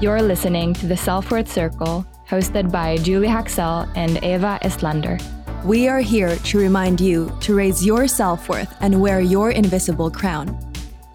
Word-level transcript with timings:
You're 0.00 0.22
listening 0.22 0.74
to 0.74 0.86
the 0.86 0.96
Self 0.96 1.32
Worth 1.32 1.50
Circle, 1.50 2.06
hosted 2.28 2.70
by 2.70 2.98
Julie 2.98 3.26
Haxel 3.26 3.90
and 3.96 4.22
Eva 4.22 4.60
Estlander. 4.62 5.20
We 5.64 5.88
are 5.88 5.98
here 5.98 6.36
to 6.36 6.58
remind 6.58 7.00
you 7.00 7.36
to 7.40 7.56
raise 7.56 7.84
your 7.84 8.06
self 8.06 8.48
worth 8.48 8.72
and 8.80 9.00
wear 9.00 9.20
your 9.20 9.50
invisible 9.50 10.08
crown. 10.08 10.56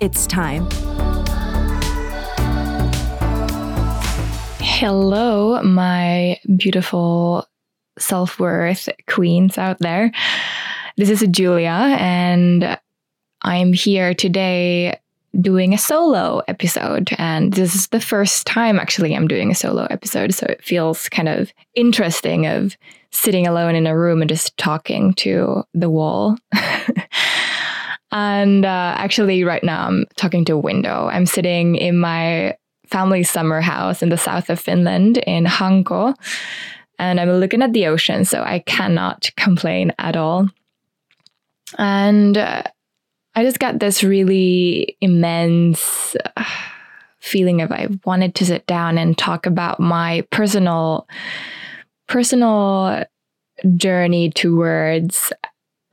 It's 0.02 0.28
time. 0.28 0.68
Hello, 4.60 5.64
my 5.64 6.38
beautiful 6.58 7.48
self 7.98 8.38
worth 8.38 8.90
queens 9.08 9.58
out 9.58 9.80
there. 9.80 10.12
This 10.98 11.10
is 11.10 11.26
Julia, 11.32 11.96
and 11.98 12.78
I'm 13.44 13.72
here 13.72 14.14
today 14.14 15.00
doing 15.42 15.74
a 15.74 15.78
solo 15.78 16.42
episode. 16.48 17.10
And 17.18 17.54
this 17.54 17.76
is 17.76 17.88
the 17.88 18.00
first 18.00 18.46
time 18.46 18.80
actually 18.80 19.16
I'm 19.16 19.28
doing 19.28 19.52
a 19.52 19.56
solo 19.56 19.86
episode. 19.90 20.34
So 20.34 20.46
it 20.46 20.64
feels 20.64 21.10
kind 21.10 21.28
of 21.28 21.52
interesting 21.76 22.46
of 22.46 22.78
sitting 23.12 23.48
alone 23.48 23.76
in 23.76 23.88
a 23.88 23.98
room 23.98 24.22
and 24.22 24.30
just 24.30 24.56
talking 24.58 25.14
to 25.16 25.64
the 25.74 25.90
wall. 25.90 26.38
and 28.12 28.66
uh, 28.66 28.96
actually, 28.98 29.44
right 29.44 29.64
now 29.64 29.88
I'm 29.88 30.06
talking 30.16 30.46
to 30.46 30.54
a 30.54 30.58
window. 30.58 31.10
I'm 31.12 31.26
sitting 31.26 31.76
in 31.76 31.98
my 31.98 32.58
family's 32.88 33.30
summer 33.30 33.62
house 33.62 34.04
in 34.04 34.10
the 34.10 34.18
south 34.18 34.50
of 34.50 34.60
Finland 34.60 35.18
in 35.20 35.46
Hanko. 35.46 36.16
And 37.00 37.20
I'm 37.20 37.32
looking 37.32 37.62
at 37.64 37.74
the 37.74 37.88
ocean, 37.88 38.24
so 38.24 38.44
I 38.44 38.60
cannot 38.60 39.32
complain 39.36 39.94
at 39.98 40.16
all. 40.16 40.48
And 41.78 42.38
uh, 42.38 42.64
I 43.36 43.44
just 43.44 43.60
got 43.60 43.80
this 43.80 44.04
really 44.04 44.98
immense 45.02 46.16
uh, 46.36 46.44
feeling 47.20 47.62
of 47.62 47.72
I 47.72 47.88
wanted 48.06 48.36
to 48.36 48.46
sit 48.46 48.66
down 48.68 48.98
and 48.98 49.18
talk 49.18 49.46
about 49.46 49.80
my 49.80 50.26
personal 50.32 51.08
personal 52.08 53.06
journey 53.78 54.30
towards 54.30 55.32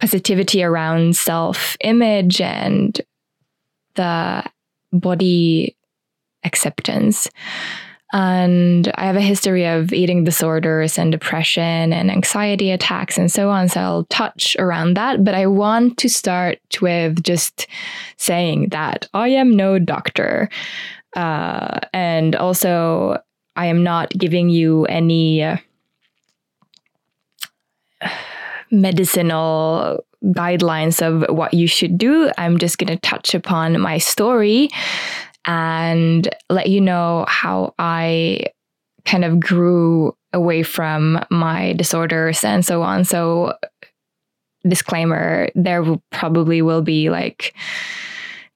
positivity 0.01 0.63
around 0.63 1.17
self-image 1.17 2.41
and 2.41 3.01
the 3.95 4.45
body 4.93 5.77
acceptance. 6.45 7.29
And 8.13 8.91
I 8.97 9.05
have 9.05 9.17
a 9.17 9.21
history 9.21 9.67
of 9.67 9.93
eating 9.93 10.25
disorders 10.25 10.99
and 10.99 11.13
depression 11.13 11.93
and 11.93 12.11
anxiety 12.11 12.71
attacks 12.71 13.17
and 13.17 13.31
so 13.31 13.51
on. 13.51 13.69
So 13.69 13.81
I'll 13.81 14.05
touch 14.07 14.57
around 14.59 14.95
that. 14.97 15.25
But 15.25 15.35
I 15.35 15.47
want 15.47 15.97
to 15.99 16.09
start 16.09 16.59
with 16.81 17.23
just 17.23 17.69
saying 18.17 18.71
that 18.71 19.09
I 19.15 19.29
am 19.29 19.55
no 19.55 19.79
doctor. 19.79 20.49
Uh, 21.15 21.81
and 21.93 22.35
also, 22.37 23.19
I 23.57 23.67
am 23.67 23.83
not 23.83 24.11
giving 24.11 24.49
you 24.49 24.87
any 24.87 25.43
uh, 25.43 25.57
medicinal 28.71 30.05
guidelines 30.25 31.03
of 31.03 31.35
what 31.35 31.55
you 31.55 31.67
should 31.67 31.99
do. 31.99 32.31
I'm 32.39 32.59
just 32.59 32.79
going 32.79 32.89
to 32.89 32.97
touch 32.97 33.35
upon 33.35 33.81
my 33.81 33.99
story 33.99 34.71
and 35.45 36.29
let 36.49 36.69
you 36.69 36.81
know 36.81 37.25
how 37.29 37.75
I 37.79 38.45
kind 39.05 39.25
of 39.25 39.41
grew 39.41 40.17
away 40.33 40.63
from 40.63 41.25
my 41.31 41.73
disorders 41.75 42.45
and 42.45 42.65
so 42.65 42.83
on. 42.83 43.05
So, 43.05 43.55
disclaimer 44.69 45.49
there 45.55 45.83
will 45.83 46.03
probably 46.11 46.61
will 46.61 46.83
be 46.83 47.09
like 47.09 47.55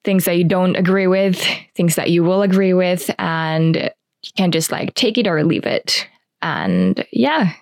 things 0.04 0.26
that 0.26 0.36
you 0.36 0.44
don't 0.44 0.76
agree 0.76 1.06
with, 1.06 1.42
things 1.74 1.94
that 1.96 2.10
you 2.10 2.22
will 2.22 2.42
agree 2.42 2.74
with, 2.74 3.10
and 3.18 3.76
you 3.76 4.30
can 4.36 4.52
just 4.52 4.70
like 4.70 4.94
take 4.94 5.16
it 5.16 5.26
or 5.26 5.42
leave 5.44 5.64
it. 5.66 6.06
And 6.42 7.06
yeah, 7.10 7.54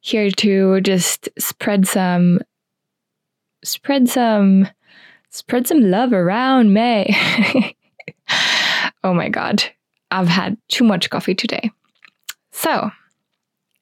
here 0.00 0.30
to 0.30 0.80
just 0.80 1.28
spread 1.38 1.86
some 1.86 2.40
spread 3.64 4.08
some 4.08 4.68
spread 5.30 5.66
some 5.66 5.80
love 5.90 6.12
around 6.12 6.72
me. 6.72 7.74
oh 9.04 9.14
my 9.14 9.28
God, 9.28 9.62
I've 10.10 10.28
had 10.28 10.56
too 10.68 10.84
much 10.84 11.10
coffee 11.10 11.34
today. 11.34 11.70
So, 12.52 12.90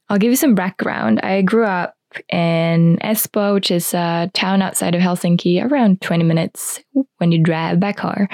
I'll 0.09 0.19
give 0.19 0.31
you 0.31 0.37
some 0.37 0.55
background. 0.55 1.21
I 1.21 1.43
grew 1.43 1.65
up 1.65 1.97
in 2.29 2.99
Espoo, 3.03 3.55
which 3.55 3.71
is 3.71 3.93
a 3.95 4.31
town 4.35 4.63
outside 4.63 4.95
of 4.95 5.01
Helsinki, 5.01 5.63
around 5.63 6.01
20 6.01 6.25
minutes 6.25 6.81
when 7.19 7.33
you 7.33 7.43
drive 7.43 7.81
by 7.81 7.93
car. 7.93 8.29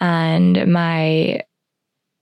And 0.00 0.72
my 0.72 1.42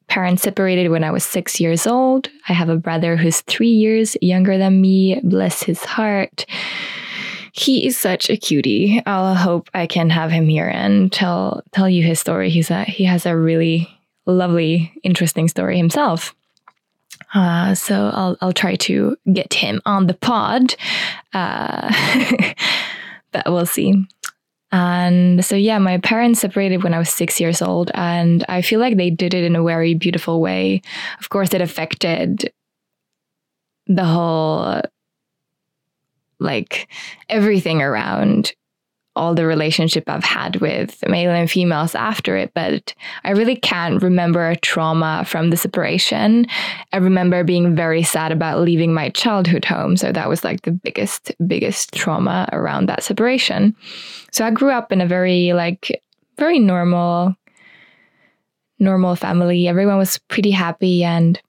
parents 0.09 0.43
separated 0.43 0.89
when 0.89 1.05
I 1.05 1.11
was 1.11 1.25
six 1.25 1.61
years 1.61 1.87
old. 1.87 2.29
I 2.49 2.55
have 2.55 2.71
a 2.71 2.77
brother 2.77 3.17
who's 3.17 3.43
three 3.43 3.69
years 3.69 4.17
younger 4.23 4.57
than 4.57 4.81
me. 4.81 5.21
Bless 5.23 5.63
his 5.63 5.85
heart 5.85 6.47
he 7.59 7.87
is 7.87 7.97
such 7.99 8.31
a 8.31 8.37
cutie. 8.37 9.03
I'll 9.07 9.35
hope 9.35 9.69
I 9.75 9.87
can 9.87 10.11
have 10.11 10.31
him 10.31 10.49
here 10.49 10.69
and 10.69 11.13
tell 11.13 11.63
tell 11.73 11.89
you 11.89 12.03
his 12.03 12.21
story. 12.21 12.51
He's 12.51 12.71
a 12.71 12.85
he 12.85 13.05
has 13.05 13.27
a 13.27 13.37
really 13.37 13.89
lovely, 14.27 14.93
interesting 15.03 15.49
story 15.49 15.77
himself. 15.77 16.35
Uh, 17.35 17.75
so 17.75 18.11
I'll 18.15 18.37
I'll 18.41 18.53
try 18.53 18.77
to 18.77 19.17
get 19.33 19.55
him 19.55 19.81
on 19.85 20.07
the 20.07 20.15
pod, 20.15 20.77
uh, 21.35 21.93
but 23.33 23.45
we'll 23.47 23.67
see. 23.67 24.07
And 24.71 25.45
so 25.45 25.57
yeah, 25.57 25.79
my 25.79 25.99
parents 25.99 26.41
separated 26.41 26.85
when 26.85 26.93
I 26.93 26.99
was 26.99 27.09
six 27.09 27.41
years 27.41 27.63
old, 27.63 27.91
and 27.95 28.45
I 28.49 28.63
feel 28.63 28.81
like 28.81 28.97
they 28.97 29.11
did 29.11 29.35
it 29.35 29.45
in 29.45 29.57
a 29.57 29.65
very 29.65 29.95
beautiful 29.95 30.41
way. 30.41 30.83
Of 31.21 31.31
course, 31.31 31.55
it 31.55 31.61
affected 31.61 32.53
the 33.87 34.05
whole 34.05 34.83
like 36.41 36.89
everything 37.29 37.83
around 37.83 38.53
all 39.19 39.35
the 39.35 39.45
relationship 39.45 40.05
I've 40.09 40.23
had 40.23 40.57
with 40.61 41.03
male 41.09 41.33
and 41.33 41.51
females 41.51 41.97
after 41.97 42.37
it, 42.37 42.53
but 42.55 42.95
I 43.25 43.33
really 43.33 43.57
can't 43.57 44.01
remember 44.01 44.49
a 44.49 44.57
trauma 44.57 45.25
from 45.27 45.51
the 45.51 45.57
separation. 45.57 46.47
I 46.93 46.99
remember 46.99 47.43
being 47.43 47.75
very 47.75 48.05
sad 48.05 48.31
about 48.31 48.61
leaving 48.61 48.95
my 48.95 49.09
childhood 49.11 49.65
home. 49.65 49.97
So 49.97 50.13
that 50.13 50.29
was 50.29 50.45
like 50.45 50.63
the 50.63 50.71
biggest, 50.71 51.33
biggest 51.47 51.93
trauma 51.95 52.49
around 52.53 52.87
that 52.87 53.03
separation. 53.03 53.75
So 54.31 54.47
I 54.47 54.53
grew 54.53 54.71
up 54.71 54.93
in 54.93 55.01
a 55.01 55.07
very, 55.07 55.53
like, 55.53 56.01
very 56.37 56.61
normal, 56.61 57.35
normal 58.79 59.17
family. 59.17 59.67
Everyone 59.67 59.99
was 59.99 60.19
pretty 60.29 60.53
happy 60.53 61.03
and 61.03 61.41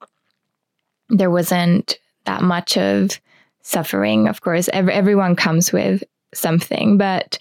there 1.08 1.30
wasn't 1.30 2.00
that 2.24 2.42
much 2.42 2.76
of 2.76 3.20
suffering. 3.62 4.28
Of 4.28 4.40
course, 4.40 4.68
every, 4.72 4.92
everyone 4.92 5.36
comes 5.36 5.72
with 5.72 6.02
something, 6.34 6.96
but 6.98 7.38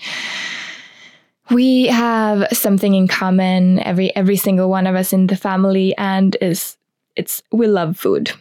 we 1.51 1.87
have 1.87 2.47
something 2.51 2.93
in 2.93 3.07
common. 3.07 3.79
Every 3.79 4.15
every 4.15 4.37
single 4.37 4.69
one 4.69 4.87
of 4.87 4.95
us 4.95 5.13
in 5.13 5.27
the 5.27 5.35
family, 5.35 5.95
and 5.97 6.37
is 6.41 6.77
it's 7.15 7.41
we 7.51 7.67
love 7.67 7.97
food. 7.97 8.31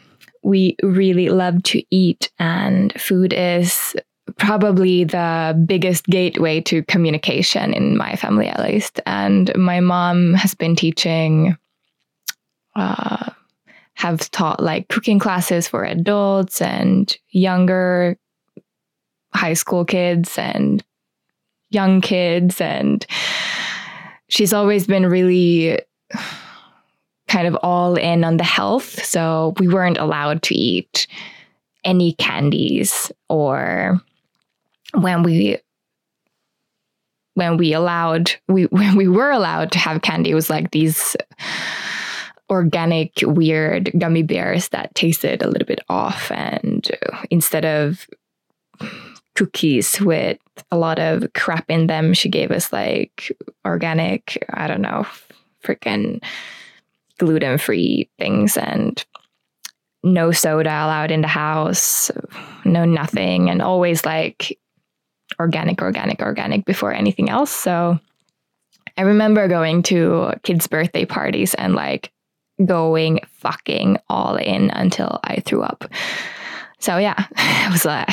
We 0.42 0.76
really 0.82 1.28
love 1.28 1.62
to 1.64 1.82
eat, 1.90 2.30
and 2.38 2.92
food 3.00 3.32
is 3.32 3.94
probably 4.36 5.04
the 5.04 5.60
biggest 5.66 6.04
gateway 6.06 6.60
to 6.60 6.82
communication 6.84 7.72
in 7.72 7.96
my 7.96 8.14
family, 8.16 8.46
at 8.46 8.60
least. 8.60 9.00
And 9.06 9.50
my 9.56 9.80
mom 9.80 10.34
has 10.34 10.54
been 10.54 10.76
teaching 10.76 11.56
uh, 12.76 13.30
have 13.98 14.30
taught 14.30 14.62
like 14.62 14.86
cooking 14.86 15.18
classes 15.18 15.66
for 15.66 15.82
adults 15.82 16.62
and 16.62 17.18
younger 17.30 18.16
high 19.34 19.54
school 19.54 19.84
kids 19.84 20.38
and 20.38 20.84
young 21.70 22.00
kids. 22.00 22.60
And 22.60 23.04
she's 24.28 24.52
always 24.52 24.86
been 24.86 25.04
really 25.06 25.80
kind 27.26 27.48
of 27.48 27.56
all 27.56 27.96
in 27.96 28.22
on 28.22 28.36
the 28.36 28.44
health. 28.44 29.04
So 29.04 29.54
we 29.58 29.66
weren't 29.66 29.98
allowed 29.98 30.42
to 30.44 30.54
eat 30.54 31.08
any 31.82 32.12
candies 32.12 33.10
or 33.28 34.00
when 34.94 35.24
we 35.24 35.58
when 37.34 37.56
we 37.56 37.72
allowed 37.72 38.32
we 38.46 38.64
when 38.70 38.96
we 38.96 39.08
were 39.08 39.30
allowed 39.30 39.72
to 39.72 39.78
have 39.78 40.02
candy 40.02 40.30
it 40.30 40.34
was 40.34 40.50
like 40.50 40.70
these 40.72 41.16
organic, 42.50 43.12
weird 43.22 43.90
gummy 43.98 44.22
bears 44.22 44.68
that 44.68 44.94
tasted 44.94 45.42
a 45.42 45.48
little 45.48 45.66
bit 45.66 45.80
off. 45.88 46.30
And 46.30 46.88
uh, 47.12 47.24
instead 47.30 47.64
of 47.64 48.06
cookies 49.34 50.00
with 50.00 50.38
a 50.70 50.78
lot 50.78 50.98
of 50.98 51.32
crap 51.34 51.66
in 51.68 51.86
them, 51.86 52.14
she 52.14 52.28
gave 52.28 52.50
us 52.50 52.72
like 52.72 53.36
organic, 53.64 54.44
I 54.52 54.66
don't 54.66 54.80
know, 54.80 55.06
freaking 55.62 56.22
gluten 57.18 57.58
free 57.58 58.08
things 58.18 58.56
and 58.56 59.04
no 60.02 60.30
soda 60.30 60.70
allowed 60.70 61.10
in 61.10 61.20
the 61.20 61.28
house, 61.28 62.10
no 62.64 62.84
nothing, 62.84 63.50
and 63.50 63.60
always 63.60 64.04
like 64.04 64.58
organic, 65.40 65.82
organic, 65.82 66.20
organic 66.20 66.64
before 66.64 66.92
anything 66.92 67.28
else. 67.28 67.50
So 67.50 67.98
I 68.96 69.02
remember 69.02 69.46
going 69.48 69.82
to 69.84 70.32
kids' 70.42 70.66
birthday 70.66 71.04
parties 71.04 71.54
and 71.54 71.74
like 71.74 72.10
going 72.64 73.20
fucking 73.32 73.98
all 74.08 74.36
in 74.36 74.70
until 74.70 75.20
I 75.24 75.40
threw 75.40 75.62
up. 75.62 75.84
So 76.80 76.96
yeah, 76.98 77.26
it 77.36 77.72
was 77.72 77.86
a 77.86 78.06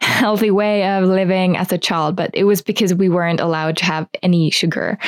healthy 0.00 0.50
way 0.50 0.88
of 0.88 1.04
living 1.04 1.56
as 1.56 1.72
a 1.72 1.78
child, 1.78 2.16
but 2.16 2.30
it 2.34 2.44
was 2.44 2.62
because 2.62 2.94
we 2.94 3.08
weren't 3.08 3.40
allowed 3.40 3.76
to 3.78 3.84
have 3.84 4.08
any 4.22 4.50
sugar 4.50 4.98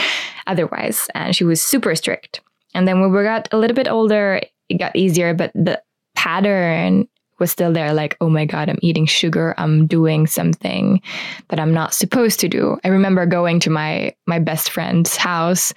otherwise. 0.46 1.08
And 1.14 1.34
she 1.34 1.44
was 1.44 1.60
super 1.60 1.94
strict. 1.94 2.40
And 2.74 2.86
then 2.86 3.00
when 3.00 3.12
we 3.12 3.22
got 3.22 3.48
a 3.52 3.58
little 3.58 3.74
bit 3.74 3.88
older, 3.88 4.40
it 4.68 4.78
got 4.78 4.96
easier, 4.96 5.34
but 5.34 5.52
the 5.54 5.80
pattern 6.14 7.08
was 7.38 7.50
still 7.50 7.72
there 7.72 7.92
like 7.92 8.16
oh 8.20 8.28
my 8.28 8.44
god 8.44 8.68
i'm 8.68 8.78
eating 8.82 9.06
sugar 9.06 9.54
i'm 9.58 9.86
doing 9.86 10.26
something 10.26 11.00
that 11.48 11.60
i'm 11.60 11.72
not 11.72 11.94
supposed 11.94 12.40
to 12.40 12.48
do 12.48 12.78
i 12.84 12.88
remember 12.88 13.26
going 13.26 13.60
to 13.60 13.70
my 13.70 14.14
my 14.26 14.38
best 14.38 14.70
friend's 14.70 15.16
house 15.16 15.72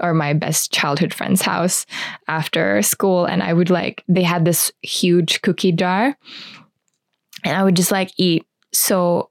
or 0.00 0.14
my 0.14 0.32
best 0.32 0.72
childhood 0.72 1.12
friend's 1.12 1.42
house 1.42 1.86
after 2.28 2.82
school 2.82 3.24
and 3.24 3.42
i 3.42 3.52
would 3.52 3.70
like 3.70 4.04
they 4.08 4.22
had 4.22 4.44
this 4.44 4.72
huge 4.82 5.42
cookie 5.42 5.72
jar 5.72 6.16
and 7.44 7.56
i 7.56 7.62
would 7.62 7.76
just 7.76 7.92
like 7.92 8.10
eat 8.16 8.44
so 8.72 9.30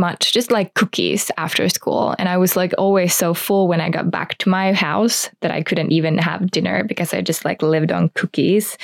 much, 0.00 0.32
just 0.32 0.50
like 0.50 0.74
cookies 0.74 1.30
after 1.36 1.68
school. 1.68 2.16
And 2.18 2.28
I 2.28 2.38
was 2.38 2.56
like 2.56 2.72
always 2.78 3.14
so 3.14 3.34
full 3.34 3.68
when 3.68 3.80
I 3.80 3.90
got 3.90 4.10
back 4.10 4.38
to 4.38 4.48
my 4.48 4.72
house 4.72 5.30
that 5.40 5.52
I 5.52 5.62
couldn't 5.62 5.92
even 5.92 6.18
have 6.18 6.50
dinner 6.50 6.82
because 6.82 7.14
I 7.14 7.20
just 7.20 7.44
like 7.44 7.62
lived 7.62 7.92
on 7.92 8.08
cookies. 8.10 8.76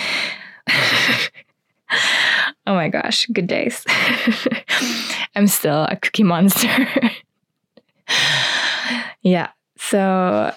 oh 2.67 2.75
my 2.75 2.89
gosh, 2.89 3.27
good 3.27 3.47
days. 3.47 3.85
I'm 5.37 5.47
still 5.47 5.85
a 5.85 5.97
cookie 5.97 6.23
monster. 6.23 6.89
yeah. 9.23 9.51
So 9.79 10.55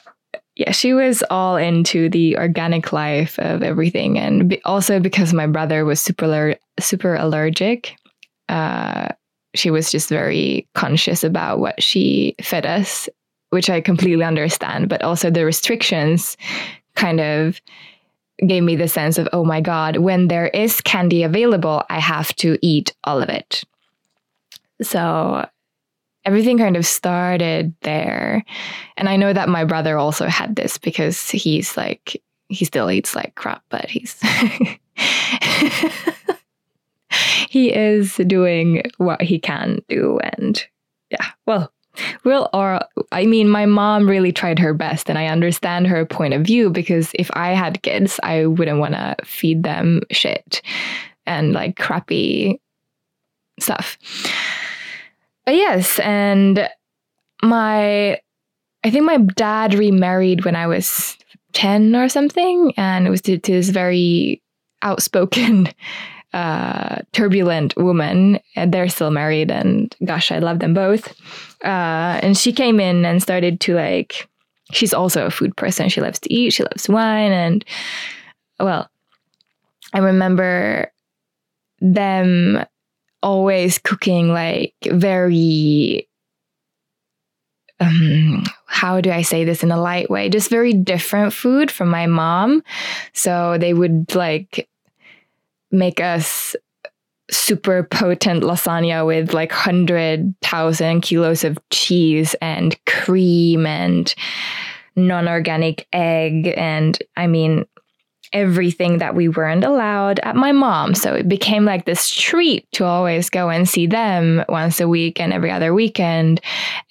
yeah, 0.56 0.72
she 0.72 0.94
was 0.94 1.24
all 1.30 1.56
into 1.56 2.10
the 2.10 2.38
organic 2.38 2.92
life 2.92 3.40
of 3.40 3.64
everything, 3.64 4.20
and 4.20 4.60
also 4.66 5.00
because 5.00 5.34
my 5.34 5.48
brother 5.48 5.86
was 5.86 6.02
super 6.02 6.56
super 6.80 7.16
allergic, 7.16 7.96
uh, 8.50 9.10
she 9.56 9.72
was 9.72 9.92
just 9.92 10.10
very 10.10 10.68
conscious 10.76 11.24
about 11.24 11.60
what 11.60 11.82
she 11.82 12.36
fed 12.42 12.66
us, 12.66 13.08
which 13.52 13.70
I 13.70 13.82
completely 13.82 14.24
understand. 14.24 14.90
But 14.90 15.02
also 15.02 15.30
the 15.30 15.46
restrictions 15.46 16.36
kind 16.96 17.20
of 17.22 17.62
gave 18.46 18.64
me 18.64 18.76
the 18.76 18.88
sense 18.88 19.18
of, 19.18 19.28
oh 19.34 19.44
my 19.44 19.62
God, 19.62 19.98
when 19.98 20.28
there 20.28 20.48
is 20.48 20.82
candy 20.82 21.24
available, 21.24 21.84
I 21.90 22.00
have 22.00 22.36
to 22.38 22.58
eat 22.62 22.96
all 23.04 23.22
of 23.22 23.30
it. 23.30 23.64
So 24.82 25.48
everything 26.26 26.58
kind 26.58 26.78
of 26.78 26.86
started 26.86 27.74
there. 27.82 28.44
And 28.98 29.10
I 29.10 29.18
know 29.18 29.34
that 29.34 29.50
my 29.50 29.66
brother 29.66 29.98
also 29.98 30.28
had 30.28 30.56
this 30.56 30.78
because 30.78 31.30
he's 31.30 31.76
like, 31.76 32.22
he 32.50 32.66
still 32.66 32.90
eats 32.90 33.16
like 33.16 33.36
crap, 33.36 33.64
but 33.70 33.90
he's. 33.90 34.20
he 37.50 37.74
is 37.74 38.16
doing 38.28 38.84
what 38.98 39.22
he 39.22 39.40
can 39.40 39.80
do. 39.88 40.20
And 40.20 40.66
yeah, 41.10 41.26
well, 41.46 41.72
well, 42.24 42.50
or 42.54 42.80
I 43.12 43.26
mean, 43.26 43.50
my 43.50 43.66
mom 43.66 44.10
really 44.10 44.32
tried 44.32 44.60
her 44.60 44.74
best, 44.74 45.10
and 45.10 45.18
I 45.18 45.28
understand 45.28 45.88
her 45.88 46.06
point 46.06 46.34
of 46.34 46.44
view 46.44 46.70
because 46.70 47.12
if 47.16 47.30
I 47.34 47.50
had 47.50 47.82
kids, 47.82 48.20
I 48.24 48.46
wouldn't 48.46 48.80
want 48.80 48.94
to 48.94 49.16
feed 49.24 49.64
them 49.64 50.02
shit 50.12 50.62
and 51.26 51.54
like 51.54 51.78
crappy 51.78 52.62
stuff. 53.60 53.98
But 55.46 55.56
yes, 55.56 56.00
and 56.00 56.70
my, 57.42 58.20
I 58.84 58.90
think 58.90 59.06
my 59.06 59.18
dad 59.18 59.74
remarried 59.74 60.46
when 60.46 60.56
I 60.56 60.68
was 60.68 61.18
10 61.54 61.96
or 61.96 62.10
something, 62.10 62.74
and 62.78 63.08
it 63.08 63.10
was 63.10 63.22
to, 63.24 63.38
to 63.38 63.52
this 63.52 63.70
very 63.70 64.42
outspoken 64.82 65.68
uh, 66.34 66.98
turbulent 67.12 67.76
woman. 67.78 68.40
And 68.56 68.74
they're 68.74 68.90
still 68.90 69.12
married, 69.12 69.52
and 69.52 69.96
gosh, 70.06 70.32
I 70.32 70.40
love 70.40 70.60
them 70.60 70.74
both. 70.74 71.10
Uh, 71.64 72.20
and 72.22 72.38
she 72.38 72.52
came 72.52 72.80
in 72.80 73.06
and 73.06 73.22
started 73.22 73.60
to 73.62 73.76
like. 73.76 74.28
She's 74.72 74.94
also 74.94 75.26
a 75.26 75.32
food 75.32 75.56
person. 75.56 75.90
She 75.90 76.02
loves 76.02 76.20
to 76.20 76.34
eat. 76.34 76.54
She 76.54 76.64
loves 76.64 76.88
wine, 76.88 77.32
and 77.32 77.66
well, 78.60 78.90
I 79.94 80.00
remember 80.00 80.92
them 81.82 82.64
always 83.22 83.78
cooking 83.80 84.32
like 84.32 84.76
very 84.86 86.08
um, 87.80 88.44
how 88.66 89.02
do 89.02 89.12
I 89.12 89.22
say 89.22 89.46
this 89.46 89.64
in 89.64 89.72
a 89.72 89.80
light 89.80 90.10
way? 90.10 90.30
Just 90.30 90.50
very 90.50 90.74
different 90.74 91.34
food 91.34 91.72
from 91.72 91.90
my 91.90 92.08
mom. 92.08 92.62
So 93.14 93.58
they 93.58 93.74
would 93.74 94.14
like 94.16 94.69
make 95.72 96.00
us 96.00 96.56
super 97.32 97.84
potent 97.84 98.44
lasagna 98.44 99.06
with 99.06 99.34
like 99.34 99.52
100,000 99.52 101.02
kilos 101.02 101.44
of 101.44 101.58
cheese 101.70 102.36
and 102.42 102.78
cream 102.86 103.66
and 103.66 104.16
non 104.96 105.28
organic 105.28 105.88
egg. 105.94 106.54
And 106.58 107.02
I 107.16 107.28
mean, 107.28 107.66
everything 108.34 109.00
that 109.00 109.16
we 109.16 109.28
weren't 109.28 109.64
allowed 109.64 110.20
at 110.20 110.36
my 110.36 110.52
mom. 110.52 110.94
So 110.94 111.14
it 111.14 111.28
became 111.28 111.66
like 111.66 111.86
this 111.86 112.10
treat 112.10 112.72
to 112.74 112.86
always 112.86 113.30
go 113.30 113.50
and 113.50 113.68
see 113.68 113.88
them 113.88 114.44
once 114.48 114.80
a 114.80 114.88
week 114.88 115.20
and 115.20 115.34
every 115.34 115.52
other 115.52 115.74
weekend. 115.74 116.40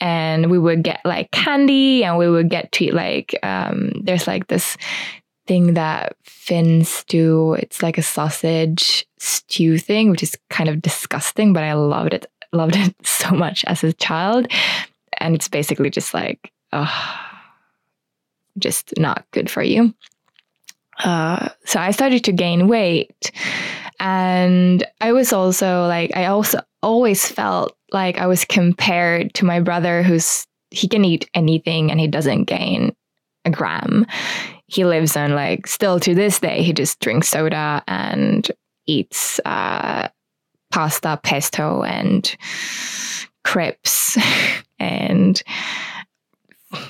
And 0.00 0.50
we 0.50 0.58
would 0.58 0.82
get 0.82 1.00
like 1.04 1.30
candy 1.30 2.02
and 2.02 2.19
we 2.19 2.28
would 2.28 2.50
get 2.50 2.72
to 2.72 2.92
like, 2.92 3.38
um, 3.42 3.92
there's 4.02 4.26
like 4.26 4.48
this 4.48 4.76
thing 5.48 5.74
that 5.74 6.14
Finns 6.22 7.04
do. 7.04 7.54
It's 7.54 7.82
like 7.82 7.98
a 7.98 8.02
sausage 8.02 9.06
stew 9.18 9.78
thing, 9.78 10.10
which 10.10 10.22
is 10.22 10.36
kind 10.50 10.68
of 10.68 10.80
disgusting, 10.80 11.52
but 11.52 11.64
I 11.64 11.72
loved 11.72 12.14
it. 12.14 12.30
Loved 12.52 12.76
it 12.76 12.94
so 13.06 13.30
much 13.30 13.64
as 13.64 13.82
a 13.82 13.92
child. 13.92 14.46
And 15.18 15.34
it's 15.34 15.48
basically 15.48 15.90
just 15.90 16.14
like, 16.14 16.52
oh, 16.72 17.20
just 18.58 18.96
not 18.98 19.24
good 19.32 19.50
for 19.50 19.62
you. 19.62 19.92
Uh, 21.02 21.48
so 21.64 21.80
I 21.80 21.90
started 21.90 22.24
to 22.24 22.32
gain 22.32 22.68
weight. 22.68 23.32
And 24.00 24.84
I 25.00 25.12
was 25.12 25.32
also 25.32 25.86
like, 25.86 26.16
I 26.16 26.26
also 26.26 26.60
always 26.82 27.26
felt 27.26 27.76
like 27.90 28.18
I 28.18 28.26
was 28.26 28.44
compared 28.44 29.34
to 29.34 29.44
my 29.44 29.60
brother, 29.60 30.02
who's 30.02 30.46
he 30.70 30.86
can 30.86 31.04
eat 31.04 31.28
anything 31.34 31.90
and 31.90 31.98
he 31.98 32.06
doesn't 32.06 32.44
gain 32.44 32.94
a 33.44 33.50
gram 33.50 34.06
he 34.68 34.84
lives 34.84 35.16
on 35.16 35.34
like 35.34 35.66
still 35.66 35.98
to 35.98 36.14
this 36.14 36.38
day 36.38 36.62
he 36.62 36.72
just 36.72 37.00
drinks 37.00 37.28
soda 37.28 37.82
and 37.88 38.52
eats 38.87 39.40
uh, 39.44 40.08
pasta 40.70 41.18
pesto 41.22 41.82
and 41.82 42.37
crepes 43.44 44.18
and 44.78 45.42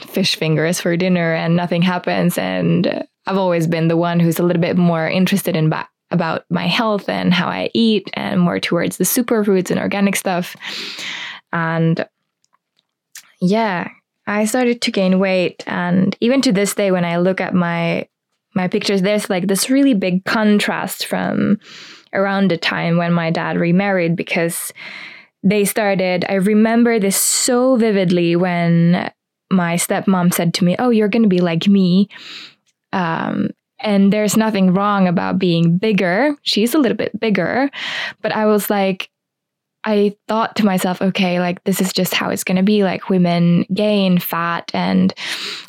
fish 0.07 0.37
fingers 0.37 0.81
for 0.81 0.97
dinner 0.97 1.35
and 1.35 1.57
nothing 1.57 1.83
happens. 1.83 2.37
And 2.37 3.07
i've 3.27 3.37
always 3.37 3.67
been 3.67 3.89
the 3.89 3.97
one 3.97 4.21
who's 4.21 4.39
a 4.39 4.43
little 4.43 4.63
bit 4.63 4.77
more 4.77 5.09
interested 5.09 5.55
in 5.55 5.69
ba- 5.69 5.89
about 6.11 6.45
my 6.49 6.67
health 6.67 7.09
and 7.09 7.35
how 7.35 7.49
i 7.49 7.71
eat 7.75 8.11
and 8.15 8.41
more 8.41 8.59
towards 8.59 8.97
the 8.97 9.05
superfoods 9.05 9.71
and 9.71 9.79
organic 9.79 10.17
stuff. 10.17 10.57
And 11.53 12.07
yeah 13.41 13.89
I 14.29 14.45
started 14.45 14.83
to 14.83 14.91
gain 14.91 15.19
weight 15.19 15.65
and 15.67 16.17
even 16.21 16.43
to 16.43 16.53
this 16.53 16.75
day 16.75 16.91
when 16.91 17.05
I 17.05 17.17
look 17.17 17.41
at 17.41 17.55
my 17.55 18.07
my 18.55 18.69
pictures 18.69 19.03
there's 19.03 19.31
like 19.31 19.47
this 19.47 19.71
really 19.71 19.95
big 19.95 20.25
contrast 20.25 21.07
from 21.07 21.59
around 22.13 22.51
the 22.51 22.57
time 22.57 22.97
when 22.97 23.13
my 23.13 23.31
dad 23.31 23.57
remarried 23.57 24.17
because 24.17 24.73
they 25.43 25.65
started 25.65 26.25
I 26.29 26.35
remember 26.35 26.99
this 26.99 27.17
so 27.17 27.77
vividly 27.77 28.37
when 28.37 29.11
my 29.51 29.77
stepmom 29.77 30.33
said 30.35 30.55
to 30.55 30.65
me, 30.65 30.77
"Oh, 30.79 30.91
you're 30.91 31.09
going 31.09 31.23
to 31.23 31.29
be 31.29 31.41
like 31.41 31.67
me." 31.67 32.09
Um, 32.93 33.51
and 33.81 34.13
there's 34.13 34.37
nothing 34.37 34.75
wrong 34.75 35.07
about 35.07 35.39
being 35.39 35.79
bigger. 35.79 36.35
She's 36.43 36.75
a 36.75 36.79
little 36.79 36.97
bit 36.97 37.19
bigger, 37.19 37.71
but 38.23 38.33
I 38.33 38.47
was 38.47 38.69
like, 38.69 39.09
I 39.85 40.17
thought 40.27 40.57
to 40.57 40.67
myself, 40.67 41.01
okay, 41.01 41.41
like 41.41 41.63
this 41.65 41.81
is 41.81 41.93
just 41.93 42.13
how 42.13 42.31
it's 42.31 42.45
going 42.45 42.57
to 42.57 42.63
be. 42.63 42.85
Like 42.85 43.09
women 43.09 43.65
gain 43.73 44.19
fat, 44.19 44.71
and 44.75 45.15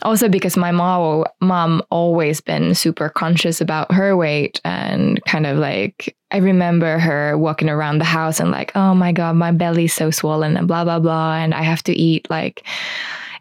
also 0.02 0.28
because 0.28 0.58
my 0.58 0.72
mom, 0.72 1.26
mom 1.42 1.82
always 1.92 2.42
been 2.42 2.74
super 2.76 3.10
conscious 3.10 3.62
about 3.62 3.92
her 3.92 4.18
weight, 4.18 4.60
and 4.66 5.24
kind 5.26 5.46
of 5.46 5.58
like 5.58 6.16
I 6.32 6.38
remember 6.38 6.98
her 6.98 7.38
walking 7.38 7.70
around 7.70 8.00
the 8.00 8.06
house 8.06 8.40
and 8.40 8.52
like, 8.52 8.76
oh 8.76 8.94
my 8.94 9.12
god, 9.12 9.36
my 9.36 9.52
belly's 9.52 9.94
so 9.94 10.12
swollen, 10.12 10.58
and 10.58 10.68
blah 10.68 10.84
blah 10.84 11.00
blah, 11.00 11.36
and 11.36 11.54
I 11.54 11.62
have 11.62 11.84
to 11.84 11.94
eat 11.94 12.30
like 12.30 12.66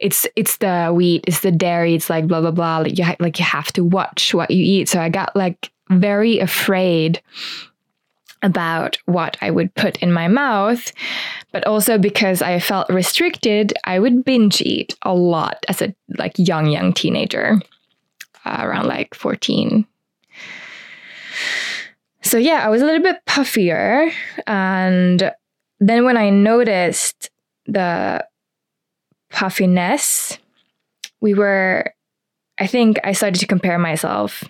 it's 0.00 0.26
it's 0.36 0.58
the 0.58 0.92
wheat, 0.94 1.24
it's 1.26 1.40
the 1.40 1.50
dairy, 1.50 1.94
it's 1.94 2.10
like 2.10 2.26
blah 2.26 2.40
blah 2.40 2.50
blah. 2.50 2.78
Like 2.78 2.98
you 2.98 3.04
ha- 3.04 3.16
like 3.20 3.38
you 3.38 3.44
have 3.44 3.72
to 3.72 3.84
watch 3.84 4.34
what 4.34 4.50
you 4.50 4.62
eat. 4.62 4.88
So 4.88 5.00
I 5.00 5.08
got 5.08 5.34
like 5.34 5.70
very 5.90 6.38
afraid 6.38 7.20
about 8.42 8.98
what 9.06 9.36
I 9.40 9.50
would 9.50 9.74
put 9.74 9.96
in 9.98 10.12
my 10.12 10.28
mouth, 10.28 10.92
but 11.52 11.66
also 11.66 11.98
because 11.98 12.40
I 12.42 12.60
felt 12.60 12.88
restricted, 12.88 13.72
I 13.84 13.98
would 13.98 14.24
binge 14.24 14.60
eat 14.62 14.96
a 15.02 15.14
lot 15.14 15.64
as 15.68 15.82
a 15.82 15.94
like 16.16 16.34
young 16.36 16.66
young 16.66 16.92
teenager, 16.92 17.60
uh, 18.44 18.58
around 18.60 18.86
like 18.86 19.14
14, 19.14 19.86
so 22.22 22.36
yeah, 22.36 22.60
I 22.64 22.68
was 22.68 22.82
a 22.82 22.84
little 22.84 23.02
bit 23.02 23.24
puffier. 23.26 24.12
And 24.46 25.32
then 25.80 26.04
when 26.04 26.16
I 26.16 26.30
noticed 26.30 27.30
the 27.66 28.26
puffiness, 29.30 30.38
we 31.20 31.34
were, 31.34 31.94
I 32.58 32.66
think 32.66 32.98
I 33.02 33.12
started 33.12 33.38
to 33.38 33.46
compare 33.46 33.78
myself 33.78 34.44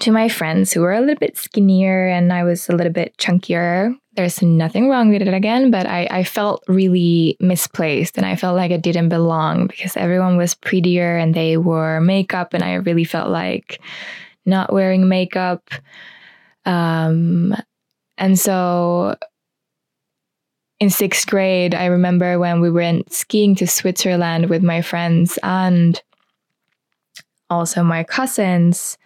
to 0.00 0.10
my 0.10 0.28
friends 0.28 0.72
who 0.72 0.80
were 0.80 0.92
a 0.92 1.00
little 1.00 1.16
bit 1.16 1.36
skinnier 1.36 2.08
and 2.08 2.32
I 2.32 2.44
was 2.44 2.68
a 2.68 2.76
little 2.76 2.92
bit 2.92 3.16
chunkier. 3.18 3.96
There's 4.14 4.42
nothing 4.42 4.88
wrong 4.88 5.08
with 5.08 5.22
it 5.22 5.32
again, 5.32 5.70
but 5.70 5.86
I, 5.86 6.06
I 6.10 6.24
felt 6.24 6.62
really 6.68 7.36
misplaced 7.40 8.18
and 8.18 8.26
I 8.26 8.36
felt 8.36 8.56
like 8.56 8.70
I 8.70 8.76
didn't 8.76 9.08
belong 9.08 9.66
because 9.66 9.96
everyone 9.96 10.36
was 10.36 10.54
prettier 10.54 11.16
and 11.16 11.34
they 11.34 11.56
wore 11.56 12.00
makeup 12.00 12.54
and 12.54 12.62
I 12.62 12.74
really 12.74 13.04
felt 13.04 13.30
like 13.30 13.80
not 14.44 14.72
wearing 14.72 15.08
makeup. 15.08 15.70
Um, 16.66 17.54
and 18.18 18.38
so 18.38 19.16
in 20.80 20.90
sixth 20.90 21.28
grade, 21.28 21.74
I 21.74 21.86
remember 21.86 22.38
when 22.38 22.60
we 22.60 22.70
went 22.70 23.12
skiing 23.12 23.54
to 23.56 23.66
Switzerland 23.66 24.50
with 24.50 24.62
my 24.62 24.82
friends 24.82 25.38
and 25.42 26.02
also 27.48 27.82
my 27.82 28.02
cousins. 28.02 28.98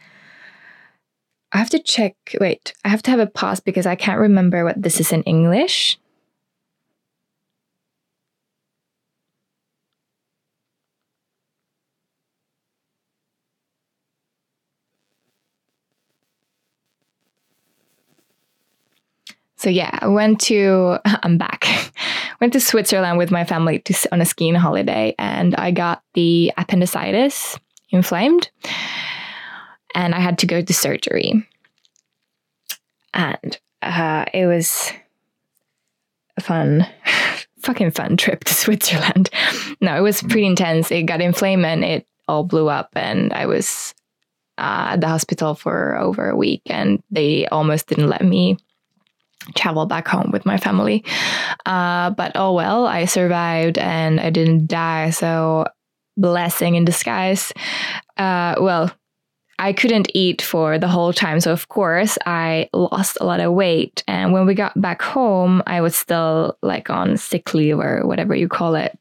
I 1.57 1.59
have 1.59 1.71
to 1.71 1.79
check. 1.79 2.15
Wait, 2.39 2.75
I 2.85 2.91
have 2.91 3.03
to 3.05 3.11
have 3.11 3.19
a 3.19 3.27
pause 3.27 3.61
because 3.61 3.87
I 3.87 3.95
can't 3.95 4.21
remember 4.21 4.63
what 4.63 4.83
this 4.83 5.01
is 5.01 5.11
in 5.11 5.23
English. 5.23 5.99
So 19.57 19.71
yeah, 19.71 19.99
I 20.03 20.09
went 20.09 20.39
to 20.43 20.99
I'm 21.23 21.39
back. 21.39 21.65
went 22.43 22.53
to 22.53 22.61
Switzerland 22.61 23.17
with 23.17 23.31
my 23.31 23.47
family 23.47 23.79
to 23.79 24.09
on 24.13 24.21
a 24.21 24.27
skiing 24.27 24.57
holiday 24.57 25.15
and 25.19 25.55
I 25.55 25.71
got 25.71 26.03
the 26.13 26.53
appendicitis 26.59 27.59
inflamed 27.89 28.51
and 29.97 30.15
I 30.15 30.21
had 30.21 30.38
to 30.38 30.47
go 30.47 30.61
to 30.61 30.75
surgery. 30.75 31.49
And 33.15 33.59
uh, 33.81 34.26
it 34.33 34.47
was 34.47 34.93
a 36.37 36.43
fun, 36.43 36.87
fucking 37.62 37.93
fun 37.93 38.17
trip 38.19 38.45
to 38.45 38.55
Switzerland. 38.62 39.31
no, 39.81 39.97
it 39.97 40.03
was 40.03 40.23
pretty 40.23 40.47
intense. 40.47 40.93
It 40.93 41.07
got 41.07 41.23
inflamed 41.23 41.65
and 41.65 41.83
it 41.83 42.07
all 42.29 42.45
blew 42.45 42.69
up, 42.69 42.91
and 42.95 43.33
I 43.33 43.47
was 43.47 43.95
uh, 44.59 44.91
at 44.91 45.00
the 45.00 45.09
hospital 45.09 45.55
for 45.55 45.97
over 45.97 46.29
a 46.29 46.37
week, 46.37 46.62
and 46.67 47.03
they 47.11 47.47
almost 47.47 47.87
didn't 47.87 48.09
let 48.09 48.25
me 48.25 48.59
travel 49.55 49.87
back 49.87 50.09
home 50.09 50.31
with 50.33 50.45
my 50.45 50.59
family. 50.59 51.05
Uh, 51.65 52.11
but 52.11 52.33
oh 52.35 52.53
well, 52.53 52.87
I 52.87 53.05
survived 53.05 53.79
and 53.79 54.21
I 54.21 54.31
didn't 54.31 54.67
die. 54.67 55.11
So, 55.11 55.67
blessing 56.17 56.75
in 56.75 56.85
disguise. 56.85 57.53
Uh, 58.17 58.57
well, 58.61 58.93
I 59.59 59.73
couldn't 59.73 60.11
eat 60.15 60.43
for 60.43 60.79
the 60.79 60.89
whole 60.89 61.13
time. 61.13 61.41
So, 61.41 61.53
of 61.53 61.69
course, 61.69 62.19
I 62.27 62.69
lost 62.73 63.19
a 63.21 63.25
lot 63.25 63.41
of 63.41 63.53
weight. 63.53 64.05
And 64.07 64.33
when 64.33 64.47
we 64.47 64.55
got 64.55 64.79
back 64.81 65.03
home, 65.03 65.63
I 65.67 65.81
was 65.81 65.97
still 65.97 66.59
like 66.63 66.91
on 66.91 67.17
sick 67.17 67.55
leave 67.55 67.79
or 67.79 68.07
whatever 68.07 68.35
you 68.35 68.49
call 68.49 68.75
it. 68.75 68.99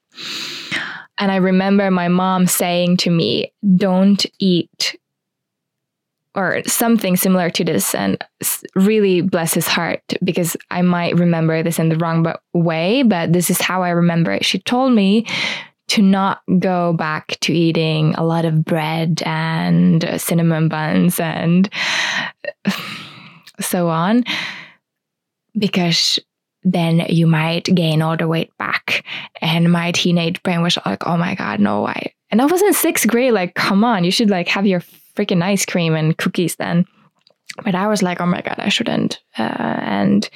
And 1.17 1.31
I 1.31 1.37
remember 1.37 1.89
my 1.91 2.07
mom 2.07 2.47
saying 2.47 2.97
to 2.97 3.09
me, 3.09 3.51
Don't 3.75 4.25
eat 4.39 4.97
or 6.35 6.61
something 6.67 7.15
similar 7.15 7.49
to 7.49 7.63
this 7.63 7.95
and 7.95 8.21
really 8.75 9.21
bless 9.21 9.53
his 9.53 9.67
heart 9.67 10.01
because 10.23 10.57
I 10.69 10.81
might 10.81 11.17
remember 11.17 11.63
this 11.63 11.79
in 11.79 11.89
the 11.89 11.95
wrong 11.95 12.25
way, 12.53 13.03
but 13.03 13.31
this 13.31 13.49
is 13.49 13.61
how 13.61 13.83
I 13.83 13.89
remember 13.89 14.33
it. 14.33 14.45
She 14.45 14.59
told 14.59 14.93
me 14.93 15.25
to 15.87 16.01
not 16.01 16.41
go 16.59 16.93
back 16.93 17.37
to 17.41 17.53
eating 17.53 18.15
a 18.15 18.23
lot 18.23 18.45
of 18.45 18.65
bread 18.65 19.21
and 19.25 20.03
cinnamon 20.17 20.67
buns 20.67 21.19
and 21.19 21.69
so 23.59 23.89
on 23.89 24.23
because 25.57 26.19
then 26.63 27.05
you 27.09 27.27
might 27.27 27.63
gain 27.75 28.01
all 28.01 28.17
the 28.17 28.27
weight 28.27 28.55
back. 28.57 29.05
And 29.41 29.71
my 29.71 29.91
teenage 29.91 30.41
brain 30.43 30.61
was 30.61 30.77
like, 30.85 31.05
oh 31.05 31.15
my 31.15 31.35
God, 31.35 31.59
no, 31.59 31.87
I. 31.87 32.11
And 32.31 32.41
I 32.41 32.45
was 32.45 32.61
in 32.61 32.73
sixth 32.73 33.07
grade, 33.07 33.33
like, 33.33 33.53
come 33.53 33.83
on, 33.83 34.03
you 34.03 34.11
should 34.11 34.31
like 34.31 34.47
have 34.49 34.65
your 34.65 34.81
freaking 35.15 35.43
ice 35.43 35.65
cream 35.65 35.95
and 35.95 36.17
cookies 36.17 36.55
then. 36.55 36.85
But 37.63 37.75
I 37.75 37.87
was 37.87 38.01
like, 38.01 38.19
oh 38.19 38.25
my 38.25 38.41
God, 38.41 38.55
I 38.57 38.69
shouldn't. 38.69 39.21
Uh, 39.37 39.43
and 39.43 40.29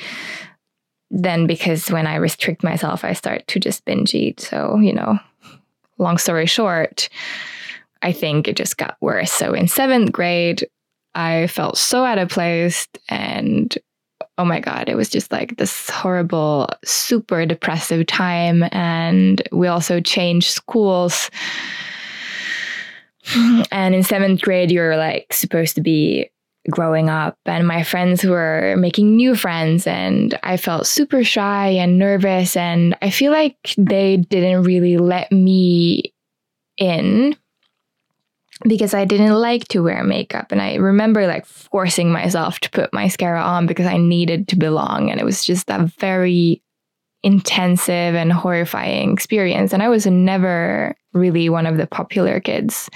then 1.09 1.47
because 1.47 1.89
when 1.89 2.05
I 2.05 2.15
restrict 2.15 2.63
myself, 2.63 3.03
I 3.03 3.13
start 3.13 3.47
to 3.47 3.59
just 3.59 3.83
binge 3.83 4.13
eat. 4.13 4.39
So, 4.39 4.77
you 4.77 4.93
know, 4.93 5.19
long 5.99 6.17
story 6.17 6.45
short, 6.45 7.09
I 8.01 8.11
think 8.11 8.47
it 8.47 8.55
just 8.55 8.77
got 8.77 8.97
worse. 9.01 9.31
So 9.31 9.53
in 9.53 9.67
seventh 9.67 10.11
grade, 10.11 10.67
I 11.15 11.47
felt 11.47 11.77
so 11.77 12.05
out 12.05 12.17
of 12.17 12.29
place 12.29 12.87
and 13.09 13.77
oh 14.37 14.45
my 14.45 14.59
god 14.59 14.87
it 14.87 14.95
was 14.95 15.09
just 15.09 15.31
like 15.31 15.57
this 15.57 15.89
horrible 15.89 16.69
super 16.85 17.45
depressive 17.45 18.05
time 18.05 18.63
and 18.71 19.41
we 19.51 19.67
also 19.67 19.99
changed 19.99 20.47
schools 20.47 21.29
and 23.71 23.95
in 23.95 24.03
seventh 24.03 24.41
grade, 24.41 24.71
you're 24.71 24.97
like 24.97 25.31
supposed 25.33 25.75
to 25.75 25.81
be 25.81 26.29
growing 26.69 27.09
up, 27.09 27.37
and 27.45 27.67
my 27.67 27.83
friends 27.83 28.23
were 28.23 28.75
making 28.77 29.15
new 29.15 29.35
friends, 29.35 29.87
and 29.87 30.37
I 30.43 30.57
felt 30.57 30.87
super 30.87 31.23
shy 31.23 31.67
and 31.69 31.97
nervous. 31.97 32.55
And 32.55 32.95
I 33.01 33.09
feel 33.09 33.31
like 33.31 33.57
they 33.77 34.17
didn't 34.17 34.63
really 34.63 34.97
let 34.97 35.31
me 35.31 36.13
in 36.77 37.35
because 38.63 38.93
I 38.93 39.05
didn't 39.05 39.33
like 39.33 39.67
to 39.69 39.81
wear 39.81 40.03
makeup. 40.03 40.51
And 40.51 40.61
I 40.61 40.75
remember 40.75 41.27
like 41.27 41.45
forcing 41.45 42.11
myself 42.11 42.59
to 42.59 42.69
put 42.69 42.93
mascara 42.93 43.41
on 43.41 43.67
because 43.67 43.85
I 43.85 43.97
needed 43.97 44.47
to 44.49 44.57
belong. 44.57 45.09
And 45.09 45.19
it 45.19 45.23
was 45.23 45.45
just 45.45 45.69
a 45.69 45.91
very 45.97 46.61
intensive 47.23 48.15
and 48.15 48.33
horrifying 48.33 49.13
experience. 49.13 49.73
And 49.73 49.81
I 49.81 49.89
was 49.89 50.05
never 50.05 50.95
really 51.13 51.49
one 51.49 51.65
of 51.65 51.77
the 51.77 51.87
popular 51.87 52.39
kids. 52.39 52.89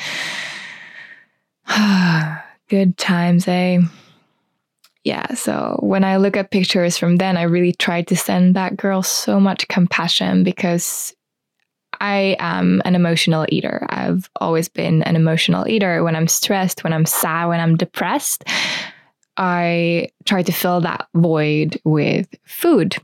Good 2.70 2.98
times, 2.98 3.48
eh? 3.48 3.80
Yeah, 5.04 5.34
so 5.34 5.78
when 5.82 6.04
I 6.04 6.18
look 6.18 6.38
at 6.38 6.52
pictures 6.52 6.98
from 6.98 7.18
then, 7.18 7.36
I 7.36 7.44
really 7.44 7.74
tried 7.74 8.08
to 8.08 8.16
send 8.16 8.56
that 8.56 8.78
girl 8.78 9.04
so 9.04 9.40
much 9.40 9.68
compassion 9.68 10.44
because 10.44 11.14
I 12.00 12.38
am 12.40 12.82
an 12.86 12.96
emotional 12.96 13.46
eater. 13.50 13.86
I've 13.90 14.30
always 14.38 14.70
been 14.70 15.04
an 15.04 15.16
emotional 15.16 15.68
eater. 15.68 16.04
When 16.04 16.16
I'm 16.16 16.28
stressed, 16.28 16.84
when 16.84 16.94
I'm 16.94 17.06
sad, 17.06 17.46
when 17.48 17.60
I'm 17.60 17.76
depressed, 17.76 18.46
I 19.36 20.10
try 20.26 20.44
to 20.44 20.52
fill 20.52 20.82
that 20.82 21.08
void 21.16 21.80
with 21.84 22.28
food. 22.46 22.96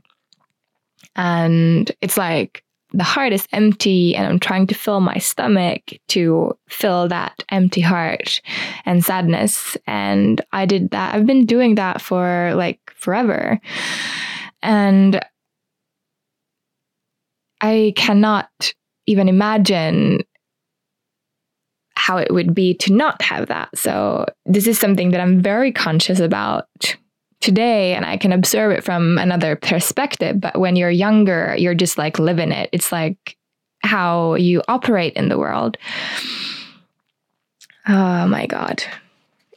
And 1.16 1.90
it's 2.00 2.16
like 2.16 2.64
the 2.92 3.04
heart 3.04 3.32
is 3.32 3.46
empty, 3.52 4.16
and 4.16 4.26
I'm 4.26 4.38
trying 4.40 4.66
to 4.68 4.74
fill 4.74 5.00
my 5.00 5.18
stomach 5.18 5.92
to 6.08 6.56
fill 6.68 7.08
that 7.08 7.44
empty 7.50 7.80
heart 7.80 8.40
and 8.84 9.04
sadness. 9.04 9.76
And 9.86 10.40
I 10.52 10.66
did 10.66 10.90
that. 10.90 11.14
I've 11.14 11.26
been 11.26 11.46
doing 11.46 11.76
that 11.76 12.00
for 12.00 12.52
like 12.54 12.80
forever. 12.96 13.60
And 14.62 15.20
I 17.60 17.92
cannot 17.96 18.50
even 19.06 19.28
imagine 19.28 20.24
how 21.94 22.16
it 22.16 22.32
would 22.32 22.54
be 22.54 22.74
to 22.74 22.92
not 22.92 23.20
have 23.22 23.48
that. 23.48 23.68
So, 23.76 24.24
this 24.46 24.66
is 24.66 24.78
something 24.78 25.10
that 25.10 25.20
I'm 25.20 25.40
very 25.40 25.70
conscious 25.70 26.18
about 26.18 26.66
today 27.40 27.94
and 27.94 28.04
I 28.04 28.16
can 28.16 28.32
observe 28.32 28.72
it 28.72 28.84
from 28.84 29.18
another 29.18 29.56
perspective. 29.56 30.40
But 30.40 30.58
when 30.58 30.76
you're 30.76 30.90
younger, 30.90 31.54
you're 31.58 31.74
just 31.74 31.98
like 31.98 32.18
living 32.18 32.52
it. 32.52 32.68
It's 32.72 32.92
like 32.92 33.36
how 33.82 34.34
you 34.34 34.62
operate 34.68 35.14
in 35.14 35.28
the 35.28 35.38
world. 35.38 35.76
Oh 37.88 38.26
my 38.26 38.46
God. 38.46 38.82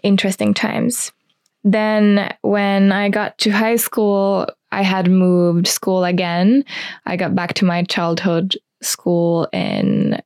Interesting 0.02 0.54
times. 0.54 1.12
Then, 1.66 2.34
when 2.42 2.92
I 2.92 3.08
got 3.08 3.38
to 3.40 3.50
high 3.50 3.78
school, 3.78 4.48
I 4.74 4.82
had 4.82 5.10
moved 5.10 5.68
school 5.68 6.04
again. 6.04 6.66
I 7.06 7.16
got 7.16 7.36
back 7.36 7.54
to 7.56 7.66
my 7.66 7.84
childhood 7.84 8.58
school 8.82 9.48
in 9.54 10.22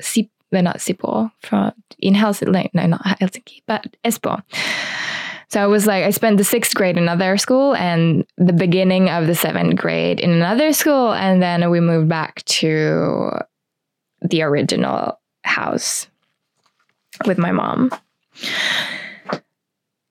Sip, 0.00 0.28
uh, 0.54 0.60
not 0.62 0.78
Sipoo, 0.78 1.30
from 1.40 1.74
in 1.98 2.14
Helsinki, 2.14 2.70
no, 2.72 2.86
not 2.86 3.02
Helsinki, 3.20 3.62
but 3.66 3.94
Espoo. 4.04 4.42
So 5.50 5.62
I 5.62 5.66
was 5.66 5.86
like, 5.86 6.04
I 6.04 6.10
spent 6.10 6.36
the 6.36 6.44
sixth 6.44 6.74
grade 6.74 6.96
in 6.96 7.04
another 7.04 7.38
school 7.38 7.74
and 7.74 8.26
the 8.36 8.52
beginning 8.52 9.08
of 9.08 9.26
the 9.26 9.34
seventh 9.34 9.76
grade 9.76 10.20
in 10.20 10.30
another 10.30 10.74
school. 10.74 11.12
And 11.14 11.42
then 11.42 11.70
we 11.70 11.80
moved 11.80 12.08
back 12.08 12.44
to 12.44 13.30
the 14.20 14.42
original 14.42 15.18
house 15.44 16.06
with 17.24 17.38
my 17.38 17.50
mom. 17.50 17.90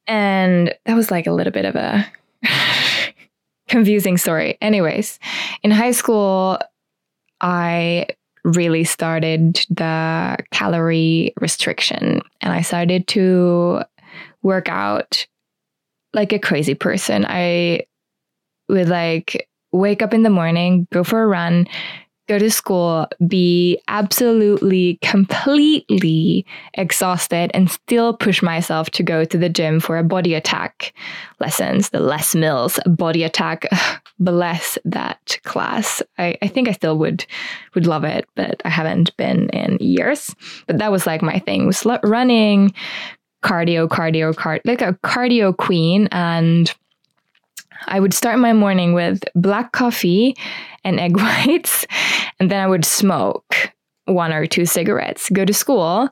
And 0.07 0.73
that 0.85 0.95
was 0.95 1.11
like 1.11 1.27
a 1.27 1.31
little 1.31 1.53
bit 1.53 1.65
of 1.65 1.75
a 1.75 2.07
confusing 3.67 4.17
story. 4.17 4.57
Anyways, 4.59 5.19
in 5.61 5.69
high 5.69 5.91
school, 5.91 6.57
I 7.41 8.07
really 8.43 8.85
started 8.85 9.65
the 9.69 10.37
calorie 10.51 11.33
restriction 11.39 12.21
and 12.41 12.53
I 12.53 12.61
started 12.61 13.07
to 13.09 13.83
work 14.43 14.69
out 14.69 15.25
like 16.13 16.33
a 16.33 16.39
crazy 16.39 16.73
person. 16.73 17.25
I 17.27 17.85
would 18.69 18.89
like 18.89 19.47
wake 19.71 20.01
up 20.01 20.13
in 20.13 20.23
the 20.23 20.29
morning, 20.29 20.87
go 20.91 21.03
for 21.03 21.21
a 21.21 21.27
run, 21.27 21.67
go 22.27 22.37
to 22.37 22.51
school, 22.51 23.07
be 23.25 23.79
absolutely, 23.87 24.99
completely 25.01 26.45
exhausted, 26.73 27.51
and 27.53 27.71
still 27.71 28.13
push 28.13 28.41
myself 28.41 28.89
to 28.91 29.03
go 29.03 29.23
to 29.23 29.37
the 29.37 29.49
gym 29.49 29.79
for 29.79 29.97
a 29.97 30.03
body 30.03 30.33
attack 30.33 30.93
lessons, 31.39 31.89
the 31.89 31.99
Les 31.99 32.35
Mills 32.35 32.79
body 32.85 33.23
attack. 33.23 33.65
Bless 34.19 34.77
that 34.83 35.37
class. 35.43 36.01
I, 36.17 36.37
I 36.41 36.47
think 36.47 36.67
I 36.67 36.71
still 36.71 36.97
would 36.97 37.25
would 37.75 37.85
love 37.85 38.03
it, 38.03 38.27
but 38.35 38.61
I 38.65 38.69
haven't 38.69 39.15
been 39.17 39.49
in 39.49 39.77
years. 39.77 40.35
But 40.65 40.79
that 40.79 40.91
was 40.91 41.05
like 41.05 41.21
my 41.21 41.39
thing 41.39 41.65
was 41.67 41.85
running, 42.03 42.73
cardio, 43.43 43.87
cardio, 43.87 44.35
card 44.35 44.61
like 44.65 44.81
a 44.81 44.93
cardio 45.03 45.55
queen. 45.55 46.07
And 46.11 46.73
I 47.87 47.99
would 47.99 48.13
start 48.13 48.39
my 48.39 48.53
morning 48.53 48.93
with 48.93 49.23
black 49.35 49.71
coffee 49.71 50.35
and 50.83 50.99
egg 50.99 51.17
whites, 51.21 51.85
and 52.39 52.49
then 52.49 52.61
I 52.63 52.67
would 52.67 52.85
smoke 52.85 53.71
one 54.05 54.31
or 54.31 54.45
two 54.45 54.65
cigarettes, 54.65 55.29
go 55.29 55.45
to 55.45 55.53
school, 55.53 56.09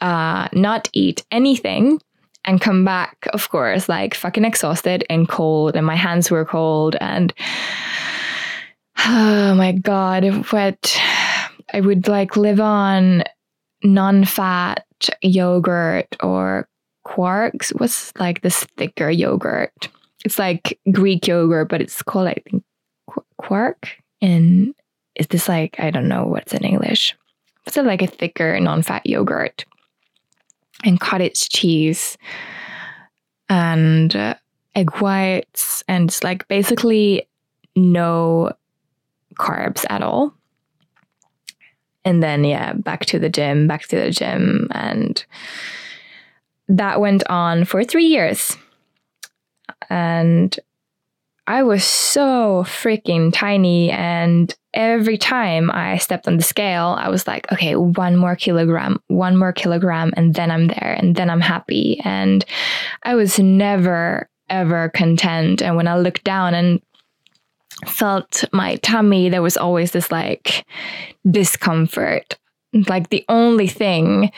uh, 0.00 0.48
not 0.52 0.88
eat 0.92 1.24
anything, 1.30 2.00
and 2.44 2.60
come 2.60 2.84
back, 2.84 3.26
of 3.32 3.48
course, 3.50 3.88
like 3.88 4.14
fucking 4.14 4.44
exhausted 4.44 5.04
and 5.10 5.28
cold, 5.28 5.76
and 5.76 5.86
my 5.86 5.96
hands 5.96 6.30
were 6.30 6.44
cold, 6.44 6.96
and 7.00 7.32
oh 9.06 9.54
my 9.54 9.72
god, 9.72 10.24
what 10.52 11.00
I 11.72 11.80
would 11.80 12.08
like 12.08 12.36
live 12.36 12.60
on 12.60 13.22
non-fat 13.82 14.84
yogurt 15.22 16.16
or 16.22 16.68
quarks. 17.06 17.70
What's 17.78 18.12
like 18.18 18.42
this 18.42 18.64
thicker 18.76 19.10
yogurt? 19.10 19.88
it's 20.24 20.38
like 20.38 20.78
Greek 20.92 21.26
yogurt, 21.26 21.68
but 21.68 21.80
it's 21.80 22.02
called 22.02 22.28
I 22.28 22.36
think 22.48 22.64
quark. 23.38 23.88
And 24.20 24.74
is 25.14 25.26
this 25.28 25.48
like 25.48 25.78
I 25.78 25.90
don't 25.90 26.08
know 26.08 26.24
what's 26.24 26.52
in 26.52 26.64
English? 26.64 27.16
It's 27.66 27.76
like 27.76 28.02
a 28.02 28.06
thicker 28.06 28.58
non-fat 28.58 29.06
yogurt 29.06 29.64
and 30.84 30.98
cottage 30.98 31.48
cheese 31.50 32.16
and 33.48 34.14
uh, 34.16 34.34
egg 34.74 34.90
whites 34.96 35.84
and 35.86 36.08
it's 36.08 36.24
like 36.24 36.48
basically 36.48 37.28
no 37.76 38.52
carbs 39.38 39.84
at 39.90 40.02
all. 40.02 40.34
And 42.04 42.22
then 42.22 42.44
yeah, 42.44 42.72
back 42.72 43.04
to 43.06 43.18
the 43.18 43.28
gym, 43.28 43.66
back 43.66 43.82
to 43.88 43.96
the 43.96 44.10
gym 44.10 44.68
and 44.72 45.24
that 46.68 47.00
went 47.00 47.26
on 47.28 47.64
for 47.64 47.82
3 47.84 48.04
years 48.04 48.56
and 49.88 50.58
I 51.46 51.64
was 51.64 51.82
so 51.82 52.62
freaking 52.64 53.32
tiny. 53.32 53.90
And 53.90 54.54
every 54.72 55.18
time 55.18 55.68
I 55.72 55.98
stepped 55.98 56.28
on 56.28 56.36
the 56.36 56.44
scale, 56.44 56.96
I 56.96 57.08
was 57.08 57.26
like, 57.26 57.50
okay, 57.50 57.74
one 57.74 58.16
more 58.16 58.36
kilogram, 58.36 59.02
one 59.08 59.36
more 59.36 59.52
kilogram, 59.52 60.12
and 60.16 60.32
then 60.34 60.52
I'm 60.52 60.68
there, 60.68 60.94
and 60.96 61.16
then 61.16 61.28
I'm 61.28 61.40
happy. 61.40 62.00
And 62.04 62.44
I 63.02 63.16
was 63.16 63.40
never, 63.40 64.28
ever 64.48 64.90
content. 64.90 65.60
And 65.60 65.74
when 65.74 65.88
I 65.88 65.98
looked 65.98 66.22
down 66.22 66.54
and 66.54 66.80
felt 67.86 68.44
my 68.52 68.76
tummy, 68.76 69.28
there 69.28 69.42
was 69.42 69.56
always 69.56 69.92
this 69.92 70.10
like 70.10 70.64
discomfort. 71.30 72.38
Like 72.72 73.10
the 73.10 73.24
only 73.28 73.66
thing 73.66 74.30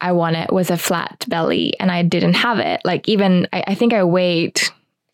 I 0.00 0.12
wanted 0.12 0.50
was 0.50 0.70
a 0.70 0.78
flat 0.78 1.24
belly, 1.28 1.78
and 1.78 1.90
I 1.90 2.02
didn't 2.02 2.34
have 2.34 2.58
it. 2.58 2.80
Like, 2.84 3.08
even 3.08 3.46
I, 3.52 3.64
I 3.68 3.74
think 3.74 3.92
I 3.92 4.04
weighed 4.04 4.60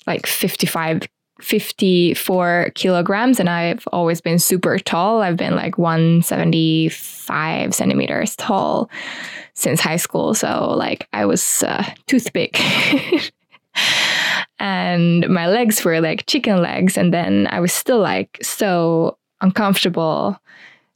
like 0.07 0.27
55 0.27 1.03
54 1.41 2.73
kilograms 2.75 3.39
and 3.39 3.51
I've 3.51 3.87
always 3.93 4.23
been 4.23 4.39
super 4.39 4.79
tall. 4.79 5.21
I've 5.21 5.37
been 5.37 5.55
like 5.55 5.77
175 5.77 7.75
centimeters 7.75 8.37
tall 8.37 8.89
since 9.53 9.81
high 9.81 9.97
school. 9.97 10.33
So 10.33 10.75
like 10.77 11.07
I 11.13 11.27
was 11.27 11.63
uh, 11.63 11.85
toothpick. 12.07 12.59
and 14.59 15.29
my 15.29 15.47
legs 15.49 15.85
were 15.85 16.01
like 16.01 16.27
chicken 16.27 16.63
legs. 16.63 16.97
And 16.97 17.13
then 17.13 17.49
I 17.51 17.61
was 17.61 17.73
still 17.73 18.01
like 18.01 18.39
so 18.43 19.19
uncomfortable 19.41 20.41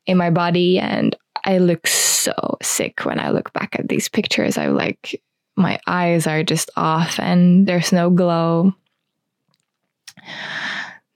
in 0.06 0.16
my 0.16 0.30
body. 0.30 0.78
And 0.78 1.16
I 1.44 1.58
look 1.58 1.86
so 1.86 2.58
sick 2.62 3.04
when 3.04 3.20
I 3.20 3.30
look 3.30 3.52
back 3.52 3.76
at 3.78 3.88
these 3.88 4.08
pictures. 4.08 4.58
I 4.58 4.66
like, 4.66 5.22
my 5.56 5.78
eyes 5.86 6.26
are 6.26 6.42
just 6.42 6.70
off 6.76 7.18
and 7.18 7.66
there's 7.66 7.92
no 7.92 8.10
glow 8.10 8.74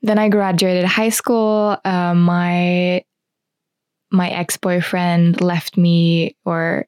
then 0.05 0.19
I 0.19 0.29
graduated 0.29 0.85
high 0.85 1.09
school. 1.09 1.77
Uh, 1.83 2.13
my 2.13 3.03
my 4.11 4.29
ex 4.29 4.55
boyfriend 4.55 5.41
left 5.41 5.77
me, 5.77 6.35
or 6.45 6.87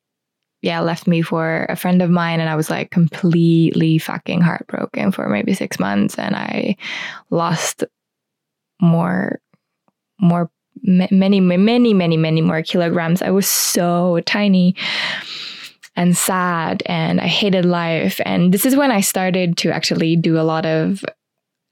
yeah, 0.62 0.80
left 0.80 1.08
me 1.08 1.22
for 1.22 1.66
a 1.70 1.76
friend 1.76 2.02
of 2.02 2.10
mine, 2.10 2.40
and 2.40 2.50
I 2.50 2.56
was 2.56 2.70
like 2.70 2.92
completely 2.92 3.98
fucking 3.98 4.42
heartbroken 4.42 5.12
for 5.12 5.30
maybe 5.30 5.54
six 5.54 5.80
months, 5.80 6.18
and 6.18 6.36
I 6.36 6.76
lost 7.30 7.84
more, 8.82 9.40
more, 10.20 10.50
many, 10.84 11.40
many, 11.40 11.94
many, 11.94 12.18
many 12.18 12.42
more 12.42 12.62
kilograms. 12.62 13.22
I 13.22 13.32
was 13.32 13.48
so 13.48 14.20
tiny 14.26 14.76
and 15.98 16.16
sad 16.16 16.84
and 16.86 17.20
I 17.20 17.28
hated 17.28 17.66
life. 17.66 18.22
And 18.24 18.54
this 18.54 18.66
is 18.66 18.76
when 18.76 18.92
I 18.92 19.02
started 19.02 19.58
to 19.58 19.72
actually 19.72 20.16
do 20.16 20.40
a 20.40 20.46
lot 20.46 20.66
of 20.66 21.04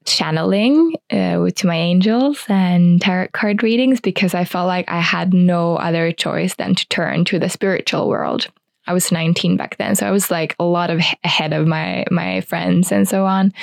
channeling 0.05 0.95
uh, 1.11 1.49
to 1.49 1.67
my 1.67 1.75
angels 1.75 2.43
and 2.47 3.01
tarot 3.01 3.29
card 3.33 3.63
readings 3.63 3.99
because 4.01 4.33
I 4.33 4.45
felt 4.45 4.67
like 4.67 4.89
I 4.89 4.99
had 4.99 5.33
no 5.33 5.77
other 5.77 6.11
choice 6.11 6.55
than 6.55 6.75
to 6.75 6.87
turn 6.89 7.25
to 7.25 7.39
the 7.39 7.49
spiritual 7.49 8.09
world. 8.09 8.47
I 8.87 8.93
was 8.93 9.11
19 9.11 9.57
back 9.57 9.77
then, 9.77 9.95
so 9.95 10.07
I 10.07 10.11
was 10.11 10.29
like 10.29 10.55
a 10.59 10.63
lot 10.63 10.89
of 10.89 10.99
ahead 11.23 11.53
of 11.53 11.67
my 11.67 12.05
my 12.11 12.41
friends 12.41 12.91
and 12.91 13.07
so 13.07 13.25
on. 13.25 13.53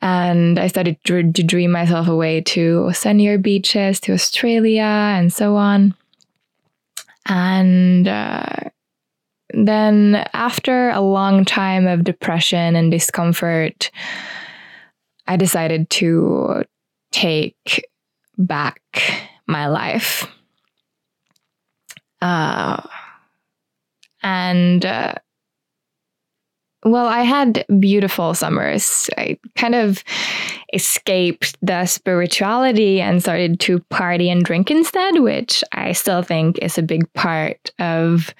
And 0.00 0.58
I 0.58 0.68
started 0.68 0.96
to 1.04 1.22
dream 1.22 1.72
myself 1.72 2.06
away 2.06 2.40
to 2.42 2.92
sunnier 2.92 3.36
beaches, 3.36 3.98
to 4.00 4.12
Australia, 4.12 4.82
and 4.82 5.32
so 5.32 5.56
on. 5.56 5.94
And 7.26 8.06
uh, 8.06 8.46
then, 9.50 10.26
after 10.32 10.90
a 10.90 11.00
long 11.00 11.44
time 11.44 11.86
of 11.86 12.04
depression 12.04 12.76
and 12.76 12.90
discomfort, 12.90 13.90
I 15.26 15.36
decided 15.36 15.90
to 15.90 16.64
take 17.10 17.84
back 18.38 18.80
my 19.46 19.66
life. 19.66 20.26
Uh, 22.22 22.82
and 24.22 24.84
uh, 24.84 25.14
well, 26.84 27.06
I 27.06 27.22
had 27.22 27.64
beautiful 27.80 28.34
summers. 28.34 29.10
I 29.18 29.38
kind 29.56 29.74
of 29.74 30.04
escaped 30.72 31.56
the 31.60 31.86
spirituality 31.86 33.00
and 33.00 33.20
started 33.20 33.58
to 33.60 33.80
party 33.90 34.30
and 34.30 34.44
drink 34.44 34.70
instead, 34.70 35.18
which 35.18 35.64
I 35.72 35.92
still 35.92 36.22
think 36.22 36.58
is 36.58 36.78
a 36.78 36.82
big 36.82 37.12
part 37.14 37.70
of 37.78 38.32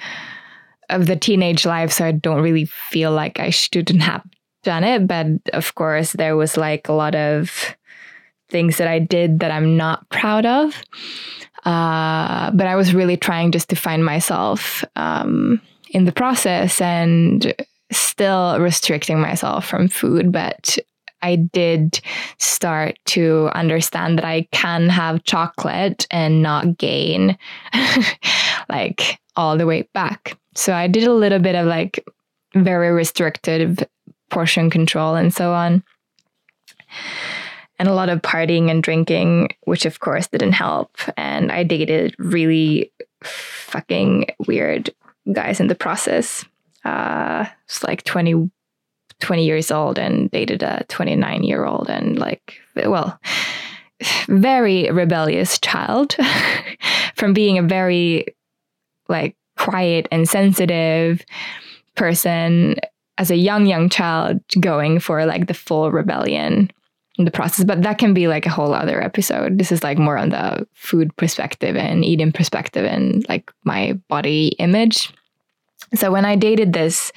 of 0.88 1.06
the 1.06 1.16
teenage 1.16 1.66
life. 1.66 1.92
So 1.92 2.06
I 2.06 2.12
don't 2.12 2.40
really 2.40 2.64
feel 2.64 3.12
like 3.12 3.40
I 3.40 3.50
shouldn't 3.50 4.02
have 4.02 4.24
done 4.62 4.84
it, 4.84 5.06
but 5.06 5.26
of 5.52 5.74
course, 5.74 6.12
there 6.12 6.36
was 6.36 6.56
like 6.56 6.88
a 6.88 6.92
lot 6.92 7.14
of 7.14 7.76
things 8.48 8.78
that 8.78 8.88
I 8.88 8.98
did 8.98 9.40
that 9.40 9.50
I'm 9.50 9.76
not 9.76 10.08
proud 10.08 10.46
of. 10.46 10.82
Uh, 11.68 12.50
but 12.52 12.66
I 12.66 12.76
was 12.76 12.94
really 12.94 13.18
trying 13.18 13.52
just 13.52 13.68
to 13.68 13.76
find 13.76 14.02
myself 14.02 14.82
um, 14.96 15.60
in 15.90 16.06
the 16.06 16.12
process 16.12 16.80
and 16.80 17.54
still 17.92 18.58
restricting 18.58 19.20
myself 19.20 19.66
from 19.66 19.86
food. 19.86 20.32
But 20.32 20.78
I 21.20 21.36
did 21.36 22.00
start 22.38 22.98
to 23.06 23.50
understand 23.54 24.16
that 24.16 24.24
I 24.24 24.48
can 24.50 24.88
have 24.88 25.24
chocolate 25.24 26.06
and 26.10 26.42
not 26.42 26.78
gain 26.78 27.36
like 28.70 29.18
all 29.36 29.58
the 29.58 29.66
way 29.66 29.86
back. 29.92 30.38
So 30.54 30.72
I 30.72 30.86
did 30.86 31.04
a 31.04 31.12
little 31.12 31.38
bit 31.38 31.54
of 31.54 31.66
like 31.66 32.02
very 32.54 32.92
restrictive 32.92 33.78
portion 34.30 34.70
control 34.70 35.16
and 35.16 35.34
so 35.34 35.52
on. 35.52 35.82
And 37.78 37.88
a 37.88 37.94
lot 37.94 38.08
of 38.08 38.22
partying 38.22 38.70
and 38.70 38.82
drinking, 38.82 39.50
which 39.64 39.86
of 39.86 40.00
course 40.00 40.26
didn't 40.26 40.52
help. 40.52 40.96
And 41.16 41.52
I 41.52 41.62
dated 41.62 42.16
really 42.18 42.92
fucking 43.22 44.26
weird 44.46 44.90
guys 45.32 45.60
in 45.60 45.68
the 45.68 45.74
process. 45.74 46.44
Uh, 46.84 47.46
it's 47.66 47.84
like 47.84 48.02
20, 48.04 48.50
20 49.20 49.44
years 49.44 49.70
old 49.70 49.98
and 49.98 50.30
dated 50.30 50.62
a 50.62 50.84
29 50.88 51.42
year 51.44 51.64
old 51.64 51.88
and 51.90 52.18
like 52.18 52.54
well 52.86 53.20
very 54.28 54.90
rebellious 54.90 55.58
child 55.58 56.16
from 57.16 57.32
being 57.32 57.58
a 57.58 57.62
very 57.62 58.26
like 59.08 59.36
quiet 59.56 60.06
and 60.12 60.28
sensitive 60.28 61.24
person 61.96 62.76
as 63.18 63.30
a 63.30 63.36
young 63.36 63.66
young 63.66 63.88
child 63.88 64.40
going 64.60 65.00
for 65.00 65.26
like 65.26 65.48
the 65.48 65.54
full 65.54 65.90
rebellion 65.90 66.70
the 67.24 67.30
process 67.30 67.64
but 67.64 67.82
that 67.82 67.98
can 67.98 68.14
be 68.14 68.28
like 68.28 68.46
a 68.46 68.50
whole 68.50 68.72
other 68.72 69.02
episode. 69.02 69.58
This 69.58 69.72
is 69.72 69.82
like 69.82 69.98
more 69.98 70.16
on 70.16 70.30
the 70.30 70.66
food 70.74 71.14
perspective 71.16 71.76
and 71.76 72.04
eating 72.04 72.32
perspective 72.32 72.84
and 72.84 73.28
like 73.28 73.52
my 73.64 73.92
body 74.08 74.48
image. 74.58 75.12
So 75.94 76.10
when 76.10 76.24
i 76.24 76.36
dated 76.36 76.72
this 76.72 77.12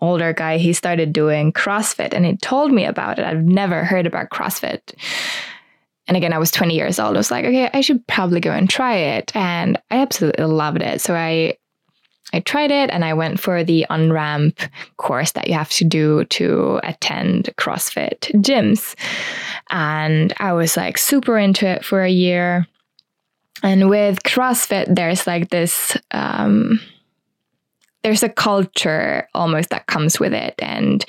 older 0.00 0.32
guy 0.32 0.58
he 0.58 0.72
started 0.72 1.12
doing 1.12 1.52
crossfit 1.52 2.12
and 2.12 2.24
he 2.26 2.36
told 2.36 2.72
me 2.72 2.84
about 2.84 3.18
it. 3.18 3.24
I've 3.24 3.44
never 3.44 3.84
heard 3.84 4.06
about 4.06 4.30
crossfit. 4.30 4.80
And 6.08 6.16
again 6.16 6.32
i 6.32 6.38
was 6.38 6.50
20 6.50 6.74
years 6.74 6.98
old. 6.98 7.16
I 7.16 7.18
was 7.18 7.30
like 7.30 7.44
okay 7.44 7.70
i 7.72 7.80
should 7.80 8.06
probably 8.06 8.40
go 8.40 8.52
and 8.52 8.68
try 8.68 8.96
it. 8.96 9.34
And 9.34 9.80
i 9.90 9.98
absolutely 9.98 10.44
loved 10.44 10.82
it. 10.82 11.00
So 11.00 11.14
i 11.14 11.56
I 12.36 12.40
tried 12.40 12.70
it 12.70 12.90
and 12.90 13.02
I 13.02 13.14
went 13.14 13.40
for 13.40 13.64
the 13.64 13.86
on-ramp 13.88 14.60
course 14.98 15.32
that 15.32 15.48
you 15.48 15.54
have 15.54 15.70
to 15.70 15.84
do 15.84 16.26
to 16.26 16.80
attend 16.82 17.48
CrossFit 17.56 18.30
gyms. 18.42 18.94
And 19.70 20.34
I 20.38 20.52
was 20.52 20.76
like 20.76 20.98
super 20.98 21.38
into 21.38 21.66
it 21.66 21.82
for 21.82 22.02
a 22.02 22.10
year. 22.10 22.66
And 23.62 23.88
with 23.88 24.22
CrossFit, 24.22 24.94
there's 24.94 25.26
like 25.26 25.48
this, 25.48 25.96
um, 26.10 26.78
there's 28.02 28.22
a 28.22 28.28
culture 28.28 29.26
almost 29.34 29.70
that 29.70 29.86
comes 29.86 30.20
with 30.20 30.34
it. 30.34 30.56
And 30.58 31.02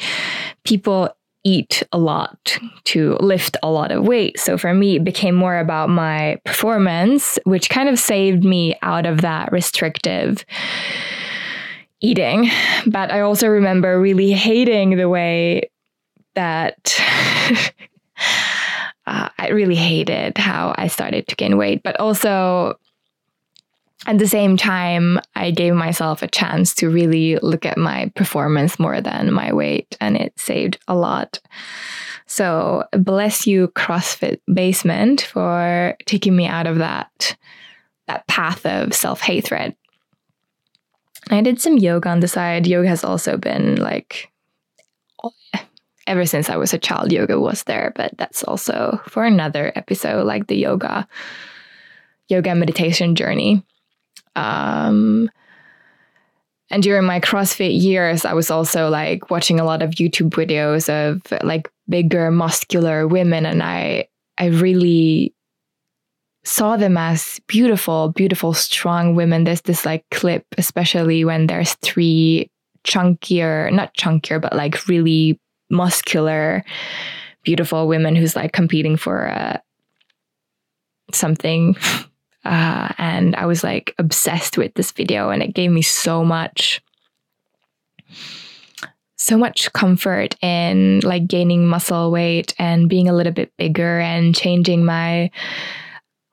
people 0.63 1.09
eat 1.43 1.83
a 1.91 1.97
lot 1.97 2.57
to 2.85 3.17
lift 3.19 3.57
a 3.61 3.69
lot 3.69 3.91
of 3.91 4.07
weight. 4.07 4.39
So 4.39 4.57
for 4.57 4.73
me, 4.73 4.95
it 4.95 5.03
became 5.03 5.35
more 5.35 5.59
about 5.59 5.89
my 5.89 6.39
performance, 6.45 7.37
which 7.43 7.69
kind 7.69 7.89
of 7.89 7.99
saved 7.99 8.45
me 8.45 8.77
out 8.81 9.05
of 9.05 9.21
that 9.21 9.51
restrictive 9.51 10.45
eating. 12.01 12.49
But 12.85 13.11
I 13.11 13.21
also 13.21 13.47
remember 13.47 13.99
really 13.99 14.31
hating 14.31 14.97
the 14.97 15.09
way 15.09 15.69
that. 16.35 16.99
uh, 19.07 19.29
I 19.37 19.49
really 19.49 19.75
hated 19.75 20.37
how 20.37 20.75
I 20.77 20.87
started 20.87 21.27
to 21.27 21.35
gain 21.35 21.57
weight, 21.57 21.81
but 21.83 21.99
also 21.99 22.77
at 24.05 24.19
the 24.19 24.27
same 24.27 24.57
time, 24.57 25.19
I 25.35 25.51
gave 25.51 25.73
myself 25.73 26.21
a 26.21 26.27
chance 26.27 26.73
to 26.75 26.89
really 26.89 27.37
look 27.37 27.65
at 27.65 27.77
my 27.77 28.11
performance 28.15 28.79
more 28.79 29.01
than 29.01 29.33
my 29.33 29.51
weight, 29.51 29.97
and 29.99 30.15
it 30.15 30.37
saved 30.37 30.77
a 30.87 30.95
lot. 30.95 31.39
So, 32.27 32.85
bless 32.91 33.47
you, 33.47 33.69
CrossFit 33.69 34.39
Basement, 34.53 35.21
for 35.21 35.95
taking 36.05 36.35
me 36.35 36.45
out 36.45 36.67
of 36.67 36.77
that 36.77 37.35
that 38.07 38.27
path 38.27 38.65
of 38.65 38.93
self 38.93 39.19
hatred. 39.19 39.75
I 41.29 41.41
did 41.41 41.59
some 41.59 41.77
yoga 41.77 42.09
on 42.09 42.19
the 42.19 42.27
side. 42.27 42.67
Yoga 42.67 42.87
has 42.87 43.03
also 43.03 43.37
been 43.37 43.75
like 43.75 44.31
ever 46.07 46.25
since 46.25 46.49
I 46.49 46.57
was 46.57 46.73
a 46.73 46.79
child. 46.79 47.11
Yoga 47.11 47.39
was 47.39 47.63
there, 47.63 47.91
but 47.95 48.17
that's 48.17 48.43
also 48.43 49.01
for 49.07 49.25
another 49.25 49.71
episode, 49.75 50.25
like 50.25 50.47
the 50.47 50.55
yoga 50.55 51.07
yoga 52.29 52.55
meditation 52.55 53.15
journey. 53.15 53.63
Um, 54.35 55.29
and 56.69 56.83
during 56.83 57.05
my 57.05 57.19
CrossFit 57.19 57.79
years, 57.81 58.25
I 58.25 58.33
was 58.33 58.51
also 58.51 58.89
like 58.89 59.29
watching 59.29 59.59
a 59.59 59.63
lot 59.63 59.81
of 59.81 59.91
YouTube 59.91 60.31
videos 60.31 60.89
of 60.89 61.21
like 61.43 61.71
bigger, 61.87 62.31
muscular 62.31 63.07
women, 63.07 63.45
and 63.45 63.63
I 63.63 64.07
I 64.37 64.47
really 64.47 65.33
saw 66.47 66.77
them 66.77 66.97
as 66.97 67.41
beautiful, 67.47 68.09
beautiful, 68.09 68.53
strong 68.53 69.15
women. 69.15 69.43
There's 69.43 69.61
this 69.61 69.85
like 69.85 70.05
clip, 70.11 70.45
especially 70.57 71.25
when 71.25 71.47
there's 71.47 71.73
three 71.75 72.49
chunkier, 72.85 73.71
not 73.71 73.93
chunkier, 73.95 74.41
but 74.41 74.55
like 74.55 74.87
really 74.87 75.39
muscular, 75.69 76.63
beautiful 77.43 77.87
women 77.87 78.15
who's 78.15 78.35
like 78.35 78.53
competing 78.53 78.95
for 78.95 79.29
uh, 79.29 79.57
something 81.11 81.75
uh, 82.45 82.93
and 82.97 83.35
I 83.35 83.45
was 83.45 83.61
like 83.61 83.93
obsessed 83.97 84.57
with 84.57 84.73
this 84.75 84.91
video, 84.91 85.29
and 85.29 85.43
it 85.43 85.53
gave 85.53 85.69
me 85.69 85.81
so 85.81 86.23
much, 86.23 86.81
so 89.17 89.37
much 89.37 89.71
comfort 89.73 90.41
in 90.41 91.01
like 91.03 91.27
gaining 91.27 91.67
muscle 91.67 92.09
weight 92.09 92.55
and 92.57 92.87
being 92.87 93.09
a 93.09 93.13
little 93.13 93.33
bit 93.33 93.51
bigger 93.57 93.99
and 93.99 94.33
changing 94.33 94.85
my 94.85 95.29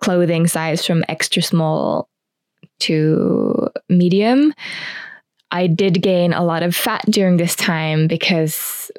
clothing 0.04 0.46
size 0.46 0.84
from 0.84 1.02
extra 1.08 1.40
small 1.40 2.10
to 2.78 3.70
medium. 3.88 4.52
I 5.50 5.66
did 5.66 6.02
gain 6.02 6.34
a 6.34 6.44
lot 6.44 6.62
of 6.62 6.76
fat 6.76 7.06
during 7.08 7.38
this 7.38 7.56
time 7.56 8.06
because 8.06 8.90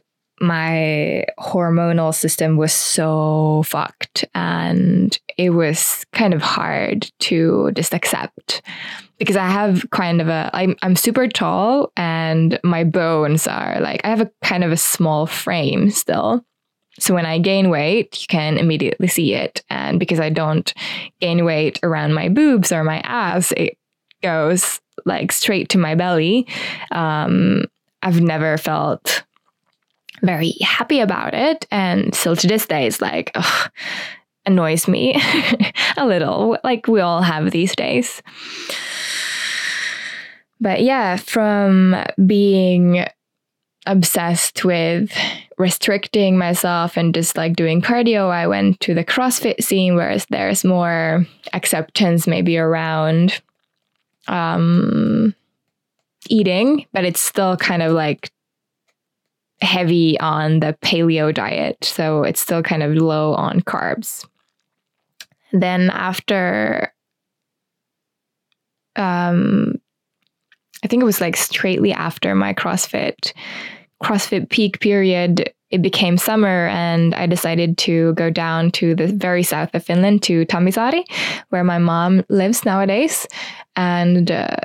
my 0.41 1.23
hormonal 1.39 2.13
system 2.13 2.57
was 2.57 2.73
so 2.73 3.61
fucked 3.67 4.25
and 4.33 5.17
it 5.37 5.51
was 5.51 6.03
kind 6.11 6.33
of 6.33 6.41
hard 6.41 7.07
to 7.19 7.71
just 7.75 7.93
accept 7.93 8.63
because 9.19 9.37
I 9.37 9.47
have 9.47 9.85
kind 9.91 10.21
of 10.21 10.27
a 10.27 10.49
I'm 10.53 10.75
I'm 10.81 10.95
super 10.95 11.27
tall 11.27 11.91
and 11.95 12.59
my 12.63 12.83
bones 12.83 13.47
are 13.47 13.79
like 13.79 14.01
I 14.03 14.09
have 14.09 14.21
a 14.21 14.31
kind 14.43 14.63
of 14.63 14.71
a 14.71 14.77
small 14.77 15.27
frame 15.27 15.91
still. 15.91 16.43
So 16.99 17.13
when 17.13 17.25
I 17.25 17.39
gain 17.39 17.69
weight, 17.69 18.21
you 18.21 18.27
can 18.27 18.58
immediately 18.58 19.08
see 19.08 19.34
it. 19.34 19.63
And 19.69 19.99
because 19.99 20.19
I 20.19 20.29
don't 20.29 20.73
gain 21.19 21.43
weight 21.43 21.79
around 21.84 22.13
my 22.13 22.29
boobs 22.29 22.71
or 22.71 22.84
my 22.84 22.99
ass, 22.99 23.51
it 23.58 23.77
goes 24.23 24.79
like 25.05 25.31
straight 25.31 25.69
to 25.69 25.77
my 25.77 25.95
belly. 25.95 26.47
Um, 26.91 27.65
I've 28.01 28.21
never 28.21 28.58
felt 28.58 29.23
very 30.21 30.53
happy 30.62 30.99
about 30.99 31.34
it. 31.34 31.65
And 31.69 32.15
still 32.15 32.36
to 32.36 32.47
this 32.47 32.65
day, 32.65 32.88
it's 32.88 33.01
like, 33.01 33.31
ugh, 33.36 33.71
annoys 34.45 34.88
me 34.88 35.19
a 35.97 36.05
little, 36.05 36.58
like 36.63 36.88
we 36.88 37.01
all 37.01 37.21
have 37.21 37.51
these 37.51 37.75
days. 37.75 38.21
But 40.62 40.81
yeah, 40.81 41.17
from 41.17 41.95
being 42.25 43.05
obsessed 43.86 44.65
with 44.65 45.12
restricting 45.58 46.38
myself 46.38 46.98
and 46.98 47.13
just 47.13 47.38
like 47.38 47.56
doing 47.56 47.82
cardio, 47.82 48.30
I 48.30 48.48
went 48.48 48.80
to 48.82 48.93
the 48.93 49.06
CrossFit 49.06 49.63
scene 49.63 49.95
whereas 49.95 50.26
there's 50.30 50.63
more 50.63 51.26
acceptance 51.54 52.28
maybe 52.28 52.58
around 52.58 53.41
um, 54.28 55.36
eating, 56.30 56.86
but 56.91 57.06
it's 57.06 57.19
still 57.19 57.56
kind 57.58 57.82
of 57.82 57.91
like 57.91 58.32
heavy 59.62 60.19
on 60.19 60.60
the 60.60 60.78
paleo 60.82 61.34
diet. 61.34 61.84
So 61.84 62.24
it's 62.24 62.41
still 62.41 62.63
kind 62.63 62.84
of 62.84 62.95
low 62.95 63.34
on 63.34 63.62
carbs. 63.62 64.28
Then 65.54 65.89
after, 65.91 66.91
um, 68.95 69.80
I 70.84 70.88
think 70.88 71.02
it 71.02 71.06
was 71.06 71.21
like 71.21 71.38
straightly 71.38 71.93
after 71.93 72.36
my 72.36 72.54
CrossFit, 72.54 73.32
CrossFit 74.03 74.49
peak 74.49 74.79
period, 74.79 75.51
it 75.71 75.81
became 75.81 76.17
summer 76.17 76.67
and 76.67 77.15
I 77.15 77.25
decided 77.25 77.77
to 77.79 78.13
go 78.13 78.29
down 78.29 78.71
to 78.71 78.95
the 78.95 79.08
very 79.08 79.43
south 79.43 79.73
of 79.73 79.84
Finland 79.84 80.23
to 80.23 80.45
Tammisaari, 80.45 81.03
where 81.49 81.63
my 81.63 81.79
mom 81.79 82.23
lives 82.29 82.65
nowadays, 82.65 83.27
and 83.75 84.31
uh, 84.31 84.58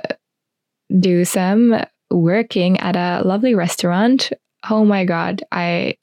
do 0.99 1.25
some 1.25 1.83
working 2.11 2.79
at 2.81 2.97
a 2.97 3.23
lovely 3.27 3.55
restaurant 3.55 4.33
oh 4.69 4.85
my 4.85 5.05
God, 5.05 5.43
I 5.53 5.97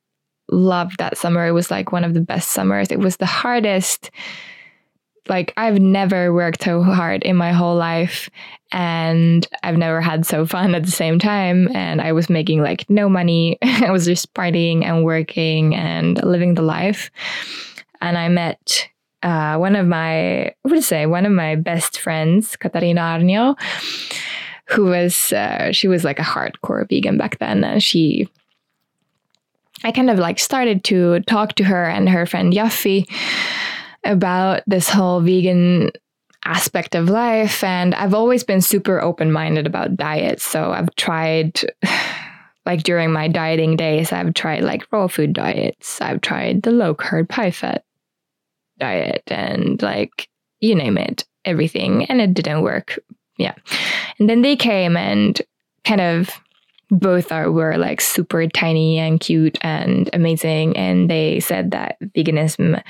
loved 0.50 0.98
that 1.00 1.18
summer. 1.18 1.46
It 1.46 1.52
was 1.52 1.70
like 1.70 1.92
one 1.92 2.04
of 2.04 2.14
the 2.14 2.22
best 2.22 2.52
summers. 2.52 2.92
It 2.92 3.00
was 3.00 3.18
the 3.18 3.26
hardest. 3.26 4.10
Like, 5.30 5.54
I've 5.58 5.80
never 5.80 6.34
worked 6.34 6.64
so 6.64 6.84
hard 6.84 7.24
in 7.24 7.36
my 7.36 7.52
whole 7.52 7.76
life, 7.76 8.30
and 8.72 9.48
I've 9.64 9.78
never 9.78 10.02
had 10.02 10.26
so 10.26 10.46
fun 10.46 10.76
at 10.76 10.86
the 10.86 10.92
same 10.92 11.20
time. 11.20 11.70
And 11.76 12.02
I 12.02 12.12
was 12.12 12.30
making 12.30 12.62
like 12.62 12.90
no 12.90 13.10
money. 13.10 13.58
I 13.62 13.92
was 13.92 14.06
just 14.06 14.34
partying 14.34 14.84
and 14.84 15.04
working 15.04 15.76
and 15.76 16.24
living 16.24 16.56
the 16.56 16.62
life. 16.62 17.12
And 18.02 18.18
I 18.18 18.30
met 18.30 18.90
uh, 19.24 19.58
one 19.58 19.76
of 19.76 19.88
my, 19.88 20.54
what 20.62 20.74
would 20.74 20.84
say, 20.84 21.06
one 21.06 21.26
of 21.26 21.32
my 21.32 21.56
best 21.56 22.00
friends, 22.00 22.56
Katarina 22.56 23.02
Arnio, 23.02 23.56
who 24.66 24.86
was, 24.86 25.34
uh, 25.34 25.72
she 25.72 25.88
was 25.88 26.04
like 26.04 26.20
a 26.20 26.24
hardcore 26.24 26.88
vegan 26.88 27.18
back 27.18 27.40
then. 27.40 27.64
And 27.64 27.82
she 27.82 28.30
I 29.84 29.92
kind 29.92 30.10
of 30.10 30.18
like 30.18 30.40
started 30.40 30.84
to 30.86 31.20
talk 31.22 31.54
to 31.56 31.64
her 31.64 31.86
and 31.86 32.10
her 32.10 32.26
friend 32.26 32.52
Yaffi 32.52 33.06
about 34.08 34.64
this 34.66 34.90
whole 34.90 35.22
vegan 35.22 35.92
aspect 36.46 36.96
of 36.96 37.10
life. 37.10 37.64
And 37.64 37.94
I've 37.96 38.14
always 38.14 38.44
been 38.44 38.62
super 38.62 39.02
open 39.02 39.32
minded 39.32 39.68
about 39.68 39.98
diets. 39.98 40.44
So 40.44 40.72
I've 40.72 40.94
tried 40.96 41.60
like 42.66 42.84
during 42.84 43.12
my 43.12 43.28
dieting 43.28 43.76
days, 43.76 44.12
I've 44.12 44.34
tried 44.34 44.64
like 44.64 44.88
raw 44.92 45.08
food 45.08 45.34
diets. 45.34 46.02
I've 46.02 46.22
tried 46.22 46.64
the 46.64 46.72
low 46.72 46.96
carb, 46.96 47.32
high 47.32 47.52
fat 47.52 47.84
diet, 48.80 49.24
and 49.28 49.82
like 49.82 50.30
you 50.60 50.76
name 50.76 50.98
it, 50.98 51.26
everything, 51.46 52.06
and 52.06 52.22
it 52.22 52.34
didn't 52.34 52.62
work. 52.62 53.00
Yeah, 53.38 53.56
and 54.20 54.30
then 54.30 54.42
they 54.42 54.56
came 54.56 54.98
and 54.98 55.40
kind 55.86 56.02
of 56.02 56.30
both 56.90 57.32
are 57.32 57.52
were 57.52 57.78
like 57.78 58.02
super 58.02 58.48
tiny 58.48 58.98
and 58.98 59.20
cute 59.20 59.58
and 59.62 60.10
amazing, 60.14 60.76
and 60.76 61.10
they 61.10 61.40
said 61.40 61.72
that 61.72 61.98
veganism 62.02 62.84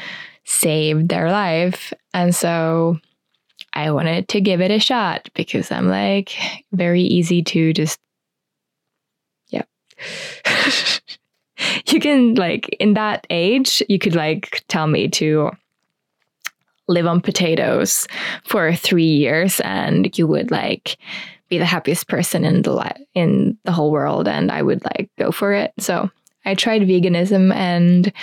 saved 0.47 1.10
their 1.10 1.29
life, 1.29 1.93
and 2.13 2.33
so 2.33 2.97
I 3.73 3.91
wanted 3.91 4.29
to 4.29 4.41
give 4.41 4.62
it 4.62 4.71
a 4.71 4.79
shot 4.79 5.29
because 5.36 5.71
I'm 5.71 5.88
like 5.88 6.36
very 6.71 7.01
easy 7.01 7.43
to 7.43 7.73
just 7.73 7.99
yeah. 9.49 9.63
you 11.88 11.99
can 11.99 12.36
like 12.36 12.69
in 12.79 12.93
that 12.95 13.27
age, 13.29 13.83
you 13.89 13.99
could 13.99 14.15
like 14.15 14.63
tell 14.67 14.88
me 14.88 15.10
to 15.10 15.51
live 16.88 17.05
on 17.05 17.19
potatoes 17.19 18.07
for 18.45 18.73
3 18.73 19.03
years 19.03 19.60
and 19.65 20.17
you 20.17 20.25
would 20.25 20.49
like 20.49 20.97
be 21.49 21.57
the 21.57 21.65
happiest 21.65 22.07
person 22.07 22.45
in 22.45 22.62
the 22.62 22.73
li- 22.73 23.05
in 23.13 23.57
the 23.65 23.73
whole 23.73 23.91
world 23.91 24.27
and 24.27 24.49
I 24.49 24.62
would 24.62 24.83
like 24.86 25.10
go 25.19 25.31
for 25.31 25.53
it. 25.53 25.73
So, 25.77 26.10
I 26.45 26.55
tried 26.55 26.83
veganism 26.83 27.53
and 27.53 28.13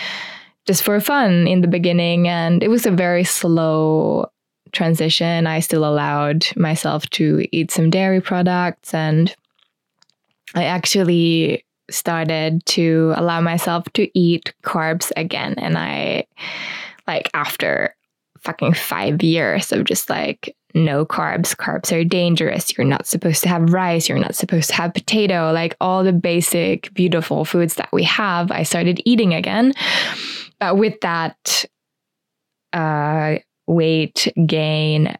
just 0.66 0.82
for 0.82 0.98
fun 1.00 1.46
in 1.46 1.60
the 1.60 1.68
beginning 1.68 2.28
and 2.28 2.62
it 2.62 2.68
was 2.68 2.86
a 2.86 2.90
very 2.90 3.24
slow 3.24 4.30
transition, 4.72 5.46
I 5.46 5.60
still 5.60 5.84
allowed 5.84 6.46
myself 6.56 7.08
to 7.10 7.46
eat 7.52 7.70
some 7.70 7.90
dairy 7.90 8.20
products 8.20 8.92
and 8.94 9.34
I 10.54 10.64
actually 10.64 11.64
started 11.90 12.64
to 12.66 13.12
allow 13.16 13.40
myself 13.40 13.84
to 13.94 14.18
eat 14.18 14.54
carbs 14.62 15.12
again. 15.16 15.54
And 15.58 15.76
I, 15.76 16.26
like, 17.06 17.30
after 17.34 17.94
fucking 18.40 18.74
five 18.74 19.22
years 19.22 19.72
of 19.72 19.84
just 19.84 20.08
like, 20.08 20.54
no 20.74 21.06
carbs, 21.06 21.54
carbs 21.54 21.96
are 21.96 22.04
dangerous. 22.04 22.76
You're 22.76 22.86
not 22.86 23.06
supposed 23.06 23.42
to 23.44 23.48
have 23.48 23.72
rice. 23.72 24.08
You're 24.08 24.18
not 24.18 24.34
supposed 24.34 24.70
to 24.70 24.74
have 24.74 24.92
potato. 24.92 25.52
Like 25.52 25.76
all 25.80 26.02
the 26.02 26.12
basic, 26.12 26.92
beautiful 26.94 27.44
foods 27.44 27.76
that 27.76 27.92
we 27.92 28.02
have, 28.04 28.50
I 28.50 28.64
started 28.64 29.00
eating 29.04 29.34
again. 29.34 29.72
But 30.58 30.76
with 30.78 31.00
that, 31.00 31.64
uh, 32.72 33.36
weight 33.66 34.32
gain 34.46 35.16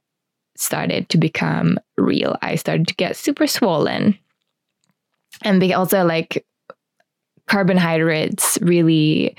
started 0.56 1.08
to 1.08 1.18
become 1.18 1.78
real. 1.96 2.36
I 2.42 2.56
started 2.56 2.88
to 2.88 2.94
get 2.94 3.16
super 3.16 3.46
swollen. 3.46 4.18
And 5.42 5.62
also, 5.72 6.04
like, 6.04 6.46
carbohydrates 7.46 8.58
really 8.62 9.36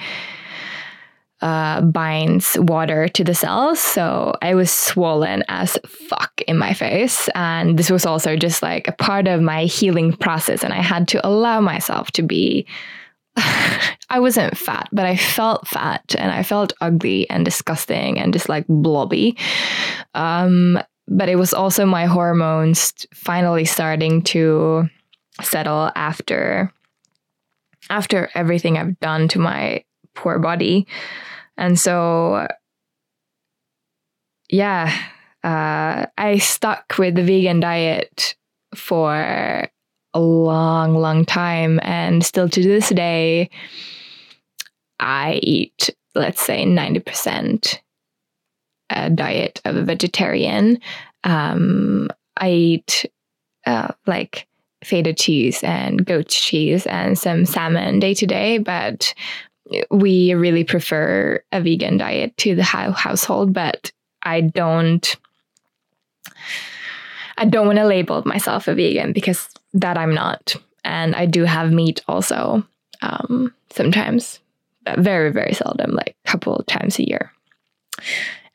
uh, 1.41 1.81
binds 1.81 2.57
water 2.59 3.07
to 3.09 3.23
the 3.23 3.35
cells. 3.35 3.79
So 3.79 4.35
I 4.41 4.55
was 4.55 4.71
swollen 4.71 5.43
as 5.47 5.77
fuck 5.85 6.41
in 6.47 6.57
my 6.57 6.73
face. 6.73 7.29
And 7.35 7.77
this 7.77 7.89
was 7.89 8.05
also 8.05 8.35
just 8.35 8.63
like 8.63 8.87
a 8.87 8.93
part 8.93 9.27
of 9.27 9.41
my 9.41 9.65
healing 9.65 10.13
process. 10.13 10.63
And 10.63 10.73
I 10.73 10.81
had 10.81 11.07
to 11.09 11.27
allow 11.27 11.61
myself 11.61 12.11
to 12.11 12.23
be 12.23 12.65
I 14.09 14.19
wasn't 14.19 14.57
fat, 14.57 14.87
but 14.91 15.05
I 15.05 15.17
felt 15.17 15.67
fat 15.67 16.15
and 16.17 16.31
I 16.31 16.43
felt 16.43 16.73
ugly 16.81 17.29
and 17.29 17.43
disgusting 17.43 18.19
and 18.19 18.33
just 18.33 18.49
like 18.49 18.65
blobby. 18.67 19.37
Um, 20.13 20.79
but 21.07 21.29
it 21.29 21.35
was 21.35 21.53
also 21.53 21.85
my 21.85 22.05
hormones 22.05 22.93
finally 23.13 23.65
starting 23.65 24.21
to 24.23 24.89
settle 25.41 25.91
after 25.95 26.71
after 27.89 28.29
everything 28.33 28.77
I've 28.77 28.99
done 28.99 29.27
to 29.29 29.39
my 29.39 29.83
poor 30.15 30.39
body. 30.39 30.87
And 31.57 31.79
so 31.79 32.47
yeah, 34.49 34.91
uh, 35.43 36.05
I 36.17 36.37
stuck 36.39 36.95
with 36.97 37.15
the 37.15 37.23
vegan 37.23 37.59
diet 37.59 38.35
for 38.73 39.69
a 40.15 40.19
long, 40.19 40.95
long 40.95 41.25
time. 41.25 41.79
And 41.83 42.25
still 42.25 42.49
to 42.49 42.63
this 42.63 42.89
day, 42.89 43.49
I 44.99 45.39
eat, 45.43 45.89
let's 46.15 46.41
say, 46.41 46.65
90% 46.65 47.79
a 48.89 49.09
diet 49.09 49.61
of 49.65 49.75
a 49.75 49.83
vegetarian. 49.83 50.79
Um, 51.23 52.09
I 52.37 52.51
eat 52.51 53.05
uh, 53.65 53.89
like 54.07 54.47
feta 54.83 55.13
cheese 55.13 55.63
and 55.63 56.05
goat 56.05 56.27
cheese 56.27 56.85
and 56.85 57.17
some 57.17 57.45
salmon 57.45 57.99
day 57.99 58.13
to 58.13 58.27
day, 58.27 58.59
but 58.59 59.13
we 59.89 60.33
really 60.33 60.63
prefer 60.63 61.43
a 61.51 61.61
vegan 61.61 61.97
diet 61.97 62.37
to 62.37 62.55
the 62.55 62.63
household. 62.63 63.53
But 63.53 63.91
I 64.23 64.41
don't. 64.41 65.15
I 67.37 67.43
don't 67.43 67.65
want 67.65 67.79
to 67.79 67.85
label 67.85 68.23
myself 68.25 68.67
a 68.69 68.75
vegan 68.75 69.11
because 69.11 69.49
that 69.75 69.97
I'm 69.97 70.13
not. 70.13 70.55
And 70.83 71.15
I 71.15 71.25
do 71.25 71.43
have 71.43 71.71
meat 71.71 72.01
also 72.07 72.65
um, 73.01 73.53
sometimes, 73.69 74.39
but 74.83 74.99
very, 74.99 75.31
very 75.31 75.53
seldom, 75.53 75.91
like 75.91 76.15
a 76.25 76.31
couple 76.31 76.63
times 76.67 76.97
a 76.97 77.07
year. 77.07 77.31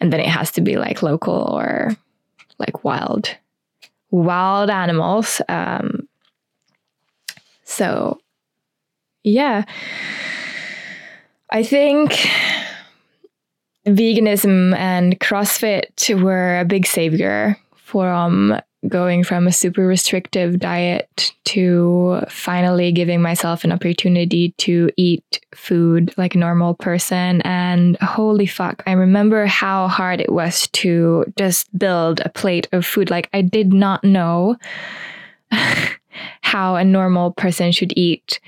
And 0.00 0.12
then 0.12 0.20
it 0.20 0.26
has 0.26 0.50
to 0.52 0.61
be 0.61 0.76
like 0.76 1.02
local 1.02 1.35
or 1.35 1.90
like 2.59 2.85
wild, 2.85 3.37
wild 4.11 4.70
animals. 4.70 5.40
Um, 5.48 6.09
so, 7.64 8.18
yeah, 9.22 9.64
I 11.50 11.62
think 11.62 12.12
veganism 13.87 14.74
and 14.76 15.18
CrossFit 15.20 16.20
were 16.22 16.61
a 16.61 16.64
big 16.64 16.87
savior 16.87 17.59
from 17.74 18.59
going 18.88 19.22
from 19.22 19.46
a 19.46 19.52
super 19.52 19.86
restrictive 19.86 20.58
diet 20.58 21.32
to 21.44 22.22
finally 22.28 22.92
giving 22.92 23.20
myself 23.20 23.62
an 23.62 23.72
opportunity 23.72 24.54
to 24.58 24.90
eat 24.96 25.44
food 25.54 26.14
like 26.16 26.34
a 26.34 26.38
normal 26.38 26.74
person. 26.74 27.42
And 27.42 27.96
holy 27.98 28.46
fuck, 28.46 28.82
I 28.86 28.92
remember 28.92 29.46
how 29.46 29.88
hard 29.88 30.20
it 30.20 30.32
was 30.32 30.68
to 30.68 31.30
just 31.36 31.76
build 31.78 32.20
a 32.20 32.30
plate 32.30 32.68
of 32.72 32.86
food. 32.86 33.10
Like, 33.10 33.28
I 33.32 33.42
did 33.42 33.72
not 33.72 34.02
know 34.02 34.56
how 36.40 36.76
a 36.76 36.84
normal 36.84 37.32
person 37.32 37.72
should 37.72 37.92
eat. 37.96 38.40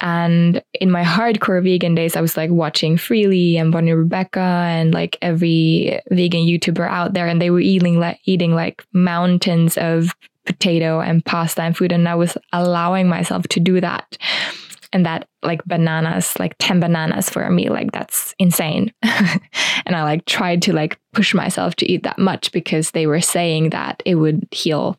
And 0.00 0.62
in 0.74 0.90
my 0.90 1.02
hardcore 1.02 1.62
vegan 1.62 1.94
days, 1.94 2.16
I 2.16 2.20
was 2.20 2.36
like 2.36 2.50
watching 2.50 2.96
Freelee 2.96 3.56
and 3.56 3.72
Bonny 3.72 3.92
Rebecca 3.92 4.40
and 4.40 4.92
like 4.92 5.16
every 5.22 6.00
vegan 6.10 6.46
YouTuber 6.46 6.86
out 6.86 7.14
there, 7.14 7.26
and 7.26 7.40
they 7.40 7.50
were 7.50 7.60
eating 7.60 7.98
like 7.98 8.20
eating 8.24 8.54
like 8.54 8.84
mountains 8.92 9.78
of 9.78 10.14
potato 10.44 11.00
and 11.00 11.24
pasta 11.24 11.62
and 11.62 11.76
food, 11.76 11.92
and 11.92 12.08
I 12.08 12.14
was 12.14 12.36
allowing 12.52 13.08
myself 13.08 13.48
to 13.48 13.60
do 13.60 13.80
that. 13.80 14.18
And 14.92 15.04
that 15.04 15.28
like 15.42 15.64
bananas, 15.64 16.38
like 16.38 16.54
10 16.58 16.80
bananas 16.80 17.28
for 17.28 17.42
a 17.42 17.50
meal, 17.50 17.72
like 17.72 17.92
that's 17.92 18.34
insane. 18.38 18.92
and 19.02 19.96
I 19.96 20.04
like 20.04 20.24
tried 20.26 20.62
to 20.62 20.72
like 20.72 20.98
push 21.12 21.34
myself 21.34 21.74
to 21.76 21.90
eat 21.90 22.04
that 22.04 22.18
much 22.18 22.52
because 22.52 22.92
they 22.92 23.06
were 23.06 23.20
saying 23.20 23.70
that 23.70 24.02
it 24.06 24.14
would 24.14 24.46
heal 24.52 24.98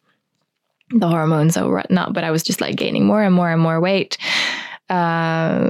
the 0.90 1.08
hormones 1.08 1.58
or 1.58 1.72
whatnot. 1.72 2.14
But 2.14 2.26
I 2.26 2.32
was 2.32 2.44
just 2.44 2.62
like 2.62 2.76
gaining 2.76 3.06
more 3.06 3.24
and 3.24 3.34
more 3.34 3.50
and 3.50 3.62
more 3.62 3.80
weight. 3.80 4.18
Uh, 4.90 5.70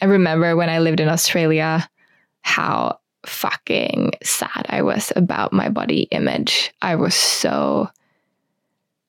I 0.00 0.04
remember 0.04 0.56
when 0.56 0.68
I 0.68 0.78
lived 0.78 1.00
in 1.00 1.08
Australia 1.08 1.88
how 2.42 2.98
fucking 3.26 4.12
sad 4.22 4.66
I 4.68 4.82
was 4.82 5.12
about 5.16 5.52
my 5.52 5.68
body 5.68 6.02
image. 6.10 6.72
I 6.82 6.94
was 6.94 7.14
so 7.14 7.88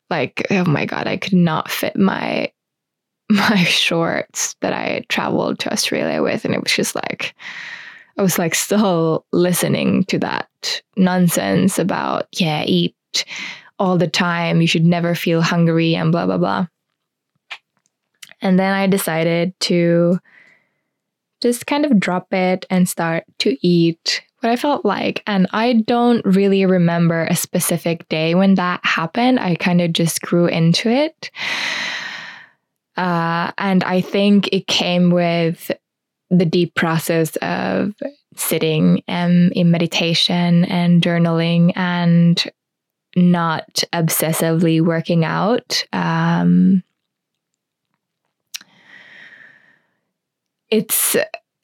like, 0.09 0.45
oh 0.51 0.65
my 0.65 0.85
god, 0.85 1.07
I 1.07 1.17
could 1.17 1.33
not 1.33 1.69
fit 1.69 1.95
my 1.95 2.51
my 3.29 3.63
shorts 3.65 4.55
that 4.61 4.73
I 4.73 5.03
traveled 5.09 5.59
to 5.59 5.71
Australia 5.71 6.23
with, 6.23 6.45
and 6.45 6.53
it 6.53 6.63
was 6.63 6.73
just 6.73 6.95
like 6.95 7.35
I 8.17 8.21
was 8.21 8.39
like 8.39 8.55
still 8.55 9.25
listening 9.31 10.05
to 10.05 10.17
that 10.19 10.81
nonsense 10.95 11.77
about 11.77 12.27
yeah, 12.31 12.63
eat 12.65 12.95
all 13.79 13.97
the 13.97 14.07
time. 14.07 14.61
You 14.61 14.67
should 14.67 14.85
never 14.85 15.13
feel 15.13 15.41
hungry 15.41 15.95
and 15.95 16.11
blah 16.11 16.25
blah 16.25 16.37
blah. 16.37 16.67
And 18.41 18.59
then 18.59 18.73
I 18.73 18.87
decided 18.87 19.59
to 19.61 20.19
just 21.41 21.67
kind 21.67 21.85
of 21.85 21.99
drop 21.99 22.33
it 22.33 22.65
and 22.69 22.89
start 22.89 23.23
to 23.39 23.57
eat 23.65 24.23
what 24.39 24.51
I 24.51 24.55
felt 24.55 24.85
like. 24.85 25.23
And 25.27 25.47
I 25.51 25.73
don't 25.73 26.25
really 26.25 26.65
remember 26.65 27.23
a 27.23 27.35
specific 27.35 28.07
day 28.09 28.35
when 28.35 28.55
that 28.55 28.79
happened. 28.83 29.39
I 29.39 29.55
kind 29.55 29.81
of 29.81 29.93
just 29.93 30.21
grew 30.21 30.47
into 30.47 30.89
it. 30.89 31.31
Uh, 32.95 33.51
and 33.57 33.83
I 33.83 34.01
think 34.01 34.49
it 34.51 34.67
came 34.67 35.11
with 35.11 35.71
the 36.29 36.45
deep 36.45 36.75
process 36.75 37.35
of 37.37 37.93
sitting 38.35 39.03
um, 39.07 39.51
in 39.53 39.71
meditation 39.71 40.65
and 40.65 41.01
journaling 41.01 41.71
and 41.75 42.43
not 43.15 43.83
obsessively 43.93 44.81
working 44.81 45.25
out. 45.25 45.85
Um, 45.93 46.83
it's 50.69 51.15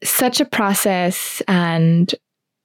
such 0.04 0.42
a 0.42 0.46
process 0.46 1.42
and 1.48 2.14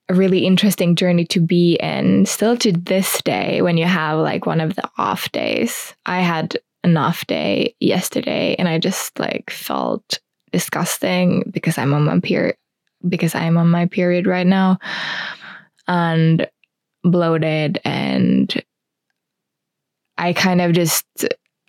a 0.09 0.15
really 0.15 0.47
interesting 0.47 0.97
journey 0.97 1.25
to 1.27 1.41
be 1.41 1.75
in 1.77 2.25
still 2.27 2.57
to 2.57 2.73
this 2.73 3.21
day 3.23 3.61
when 3.63 3.77
you 3.77 3.85
have 3.85 4.19
like 4.19 4.47
one 4.47 4.61
of 4.61 4.75
the 4.75 4.89
off 4.97 5.31
days. 5.33 5.95
I 6.07 6.21
had 6.21 6.57
an 6.85 6.97
off 6.97 7.27
day 7.27 7.75
yesterday 7.81 8.57
and 8.59 8.69
I 8.69 8.79
just 8.79 9.19
like 9.19 9.51
felt 9.51 10.19
disgusting 10.51 11.51
because 11.51 11.77
I'm 11.77 11.93
on 11.93 12.05
my 12.05 12.21
period 12.21 12.57
because 13.07 13.35
I'm 13.35 13.57
on 13.59 13.71
my 13.71 13.87
period 13.87 14.27
right 14.27 14.47
now 14.47 14.79
and 15.87 16.49
bloated 17.05 17.81
and 17.85 18.63
I 20.17 20.33
kind 20.33 20.61
of 20.61 20.73
just 20.73 21.07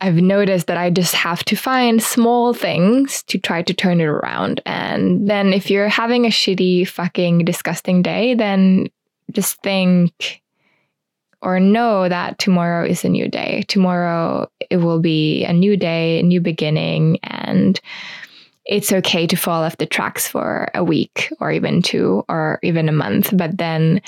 I've 0.02 0.16
noticed 0.16 0.68
that 0.68 0.78
I 0.78 0.90
just 0.90 1.14
have 1.14 1.44
to 1.46 1.56
find 1.56 2.02
small 2.02 2.54
things 2.54 3.24
to 3.24 3.38
try 3.38 3.62
to 3.64 3.74
turn 3.74 4.00
it 4.00 4.06
around. 4.06 4.62
And 4.66 5.30
then 5.30 5.52
if 5.52 5.70
you're 5.70 5.90
having 5.90 6.26
a 6.26 6.30
shitty, 6.30 6.88
fucking 6.88 7.46
disgusting 7.46 8.02
day, 8.02 8.34
then 8.34 8.88
just 9.32 9.62
think 9.62 10.42
or 11.42 11.60
know 11.60 12.10
that 12.10 12.40
tomorrow 12.40 12.86
is 12.86 13.04
a 13.04 13.10
new 13.10 13.28
day. 13.28 13.64
Tomorrow 13.68 14.50
it 14.70 14.78
will 14.78 15.00
be 15.00 15.44
a 15.46 15.54
new 15.54 15.78
day, 15.78 16.20
a 16.20 16.24
new 16.24 16.42
beginning, 16.42 17.20
and 17.24 17.80
it's 18.66 18.92
okay 18.92 19.26
to 19.26 19.36
fall 19.36 19.64
off 19.64 19.78
the 19.78 19.86
tracks 19.86 20.28
for 20.28 20.70
a 20.74 20.84
week 20.84 21.32
or 21.40 21.52
even 21.52 21.82
two 21.82 22.24
or 22.30 22.60
even 22.62 22.88
a 22.88 22.94
month. 22.94 23.36
But 23.36 23.58
then 23.58 24.02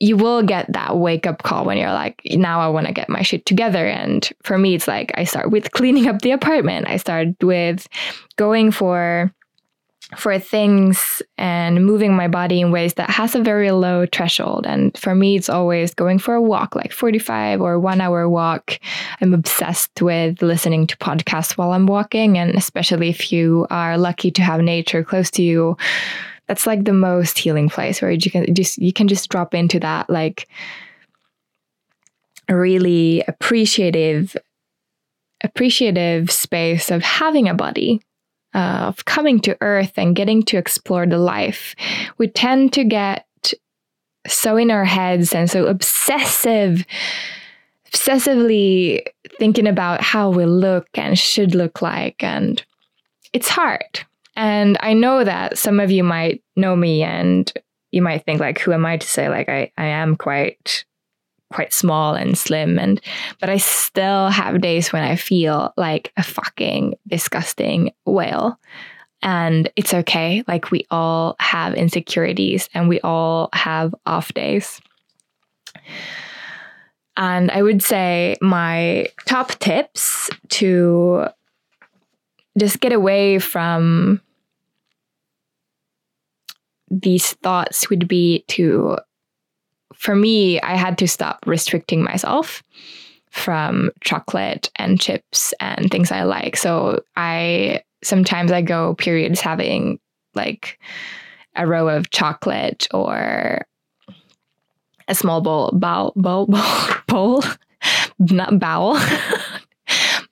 you 0.00 0.16
will 0.16 0.42
get 0.42 0.72
that 0.72 0.96
wake 0.96 1.26
up 1.26 1.42
call 1.42 1.66
when 1.66 1.76
you're 1.76 1.92
like, 1.92 2.22
now 2.24 2.60
I 2.60 2.68
want 2.68 2.86
to 2.86 2.92
get 2.92 3.10
my 3.10 3.20
shit 3.20 3.44
together. 3.44 3.86
And 3.86 4.28
for 4.42 4.56
me, 4.56 4.74
it's 4.74 4.88
like 4.88 5.12
I 5.14 5.24
start 5.24 5.50
with 5.50 5.72
cleaning 5.72 6.08
up 6.08 6.22
the 6.22 6.32
apartment. 6.32 6.88
I 6.88 6.96
start 6.96 7.28
with 7.42 7.86
going 8.36 8.70
for 8.72 9.32
for 10.16 10.38
things 10.40 11.22
and 11.38 11.84
moving 11.84 12.16
my 12.16 12.26
body 12.26 12.60
in 12.60 12.72
ways 12.72 12.94
that 12.94 13.10
has 13.10 13.34
a 13.36 13.42
very 13.42 13.70
low 13.70 14.06
threshold. 14.12 14.66
And 14.66 14.96
for 14.98 15.14
me, 15.14 15.36
it's 15.36 15.48
always 15.48 15.94
going 15.94 16.18
for 16.18 16.34
a 16.34 16.42
walk, 16.42 16.74
like 16.74 16.92
45 16.92 17.60
or 17.60 17.78
one 17.78 18.00
hour 18.00 18.28
walk. 18.28 18.80
I'm 19.20 19.32
obsessed 19.32 20.02
with 20.02 20.42
listening 20.42 20.88
to 20.88 20.96
podcasts 20.96 21.56
while 21.56 21.72
I'm 21.72 21.86
walking. 21.86 22.38
And 22.38 22.56
especially 22.56 23.08
if 23.08 23.30
you 23.30 23.68
are 23.70 23.96
lucky 23.96 24.32
to 24.32 24.42
have 24.42 24.60
nature 24.60 25.04
close 25.04 25.30
to 25.32 25.42
you, 25.42 25.76
that's 26.50 26.66
like 26.66 26.84
the 26.84 26.92
most 26.92 27.38
healing 27.38 27.68
place 27.68 28.02
where 28.02 28.10
you 28.10 28.28
can 28.28 28.52
just 28.52 28.76
you 28.78 28.92
can 28.92 29.06
just 29.06 29.30
drop 29.30 29.54
into 29.54 29.78
that 29.78 30.10
like 30.10 30.48
really 32.48 33.22
appreciative 33.28 34.36
appreciative 35.44 36.28
space 36.28 36.90
of 36.90 37.02
having 37.02 37.48
a 37.48 37.54
body 37.54 38.00
uh, 38.52 38.88
of 38.88 39.04
coming 39.04 39.38
to 39.38 39.56
earth 39.60 39.92
and 39.96 40.16
getting 40.16 40.42
to 40.42 40.56
explore 40.56 41.06
the 41.06 41.18
life. 41.18 41.76
We 42.18 42.26
tend 42.26 42.72
to 42.72 42.82
get 42.82 43.26
so 44.26 44.56
in 44.56 44.72
our 44.72 44.84
heads 44.84 45.32
and 45.32 45.48
so 45.48 45.66
obsessive 45.66 46.84
obsessively 47.92 49.02
thinking 49.38 49.68
about 49.68 50.00
how 50.00 50.30
we 50.30 50.46
look 50.46 50.88
and 50.94 51.16
should 51.16 51.54
look 51.54 51.80
like 51.80 52.24
and 52.24 52.64
it's 53.32 53.48
hard 53.48 54.04
and 54.36 54.78
I 54.80 54.92
know 54.92 55.24
that 55.24 55.58
some 55.58 55.80
of 55.80 55.90
you 55.90 56.04
might 56.04 56.42
know 56.56 56.76
me 56.76 57.02
and 57.02 57.52
you 57.90 58.02
might 58.02 58.24
think 58.24 58.40
like 58.40 58.58
who 58.58 58.72
am 58.72 58.86
I 58.86 58.96
to 58.96 59.06
say 59.06 59.28
like 59.28 59.48
I, 59.48 59.72
I 59.76 59.86
am 59.86 60.16
quite 60.16 60.84
quite 61.52 61.72
small 61.72 62.14
and 62.14 62.38
slim 62.38 62.78
and 62.78 63.00
but 63.40 63.50
I 63.50 63.56
still 63.56 64.28
have 64.28 64.60
days 64.60 64.92
when 64.92 65.02
I 65.02 65.16
feel 65.16 65.72
like 65.76 66.12
a 66.16 66.22
fucking 66.22 66.94
disgusting 67.08 67.92
whale. 68.06 68.58
And 69.22 69.70
it's 69.76 69.92
okay. 69.92 70.42
Like 70.48 70.70
we 70.70 70.86
all 70.90 71.36
have 71.40 71.74
insecurities 71.74 72.70
and 72.72 72.88
we 72.88 73.00
all 73.00 73.50
have 73.52 73.94
off 74.06 74.32
days. 74.32 74.80
And 77.16 77.50
I 77.50 77.60
would 77.60 77.82
say 77.82 78.38
my 78.40 79.08
top 79.26 79.50
tips 79.58 80.30
to 80.50 81.26
just 82.58 82.80
get 82.80 82.92
away 82.92 83.38
from 83.38 84.20
these 86.90 87.32
thoughts 87.34 87.88
would 87.88 88.08
be 88.08 88.44
to 88.48 88.98
for 89.94 90.16
me 90.16 90.60
i 90.62 90.74
had 90.74 90.98
to 90.98 91.06
stop 91.06 91.38
restricting 91.46 92.02
myself 92.02 92.62
from 93.30 93.90
chocolate 94.00 94.70
and 94.76 95.00
chips 95.00 95.54
and 95.60 95.90
things 95.90 96.10
i 96.12 96.22
like. 96.24 96.56
So 96.56 97.02
i 97.16 97.82
sometimes 98.02 98.52
i 98.52 98.60
go 98.60 98.94
periods 98.94 99.40
having 99.40 99.98
like 100.34 100.78
a 101.56 101.66
row 101.66 101.88
of 101.88 102.10
chocolate 102.10 102.88
or 102.92 103.66
a 105.08 105.14
small 105.14 105.40
bowl 105.40 105.70
bowl 105.72 106.12
bowl 106.16 106.46
bowl, 106.46 106.62
bowl 107.06 107.44
not 108.18 108.58
bowl 108.58 108.98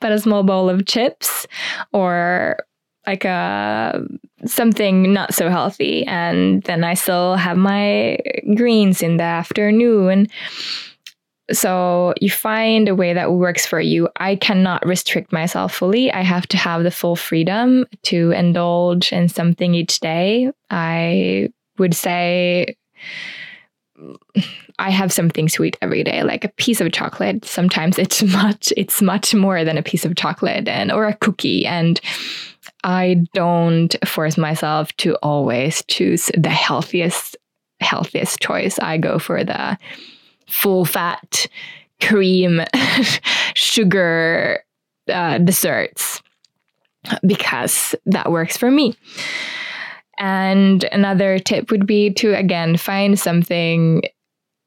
but 0.00 0.12
a 0.12 0.18
small 0.18 0.42
bowl 0.42 0.68
of 0.68 0.86
chips 0.86 1.46
or 1.92 2.58
like 3.06 3.24
a 3.24 3.28
uh, 3.28 4.00
something 4.46 5.12
not 5.12 5.34
so 5.34 5.48
healthy. 5.48 6.04
And 6.06 6.62
then 6.64 6.84
i 6.84 6.94
still 6.94 7.36
have 7.36 7.56
my 7.56 8.18
greens 8.54 9.02
in 9.02 9.16
the 9.16 9.24
afternoon. 9.24 10.28
So 11.50 12.12
you 12.20 12.30
find 12.30 12.88
a 12.88 12.94
way 12.94 13.14
that 13.14 13.32
works 13.32 13.66
for 13.66 13.80
you. 13.80 14.08
I 14.16 14.36
cannot 14.36 14.86
restrict 14.86 15.32
myself 15.32 15.74
fully. 15.74 16.12
I 16.12 16.22
have 16.22 16.46
to 16.48 16.58
have 16.58 16.82
the 16.82 16.90
full 16.90 17.16
freedom 17.16 17.86
to 18.04 18.32
indulge 18.32 19.12
in 19.12 19.28
something 19.30 19.74
each 19.74 20.00
day. 20.00 20.52
I 20.68 21.48
would 21.78 21.94
say 21.94 22.76
I 24.78 24.90
have 24.90 25.12
something 25.12 25.48
sweet 25.48 25.76
every 25.82 26.04
day, 26.04 26.22
like 26.22 26.44
a 26.44 26.50
piece 26.50 26.80
of 26.80 26.92
chocolate. 26.92 27.44
Sometimes 27.44 27.98
it's 27.98 28.22
much, 28.32 28.72
it's 28.76 29.02
much 29.02 29.34
more 29.34 29.64
than 29.64 29.78
a 29.78 29.82
piece 29.82 30.04
of 30.04 30.16
chocolate 30.16 30.68
and 30.68 30.92
or 30.92 31.06
a 31.06 31.16
cookie. 31.16 31.66
And 31.66 32.00
I 32.84 33.24
don't 33.34 33.94
force 34.06 34.38
myself 34.38 34.96
to 34.98 35.16
always 35.16 35.82
choose 35.88 36.30
the 36.36 36.50
healthiest 36.50 37.36
healthiest 37.80 38.40
choice. 38.40 38.78
I 38.80 38.98
go 38.98 39.18
for 39.18 39.44
the 39.44 39.78
full 40.48 40.84
fat 40.84 41.46
cream 42.00 42.62
sugar 43.54 44.64
uh, 45.08 45.38
desserts 45.38 46.22
because 47.26 47.94
that 48.06 48.30
works 48.30 48.56
for 48.56 48.70
me. 48.70 48.96
And 50.18 50.84
another 50.92 51.38
tip 51.38 51.70
would 51.70 51.86
be 51.86 52.10
to 52.14 52.34
again 52.34 52.76
find 52.76 53.18
something 53.18 54.02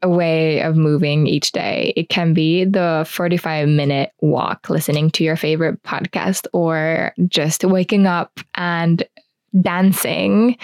a 0.01 0.09
way 0.09 0.61
of 0.61 0.75
moving 0.75 1.27
each 1.27 1.51
day. 1.51 1.93
It 1.95 2.09
can 2.09 2.33
be 2.33 2.65
the 2.65 3.05
45 3.07 3.67
minute 3.67 4.11
walk, 4.21 4.69
listening 4.69 5.11
to 5.11 5.23
your 5.23 5.35
favorite 5.35 5.81
podcast, 5.83 6.47
or 6.53 7.13
just 7.27 7.63
waking 7.63 8.07
up 8.07 8.39
and 8.55 9.03
dancing 9.59 10.57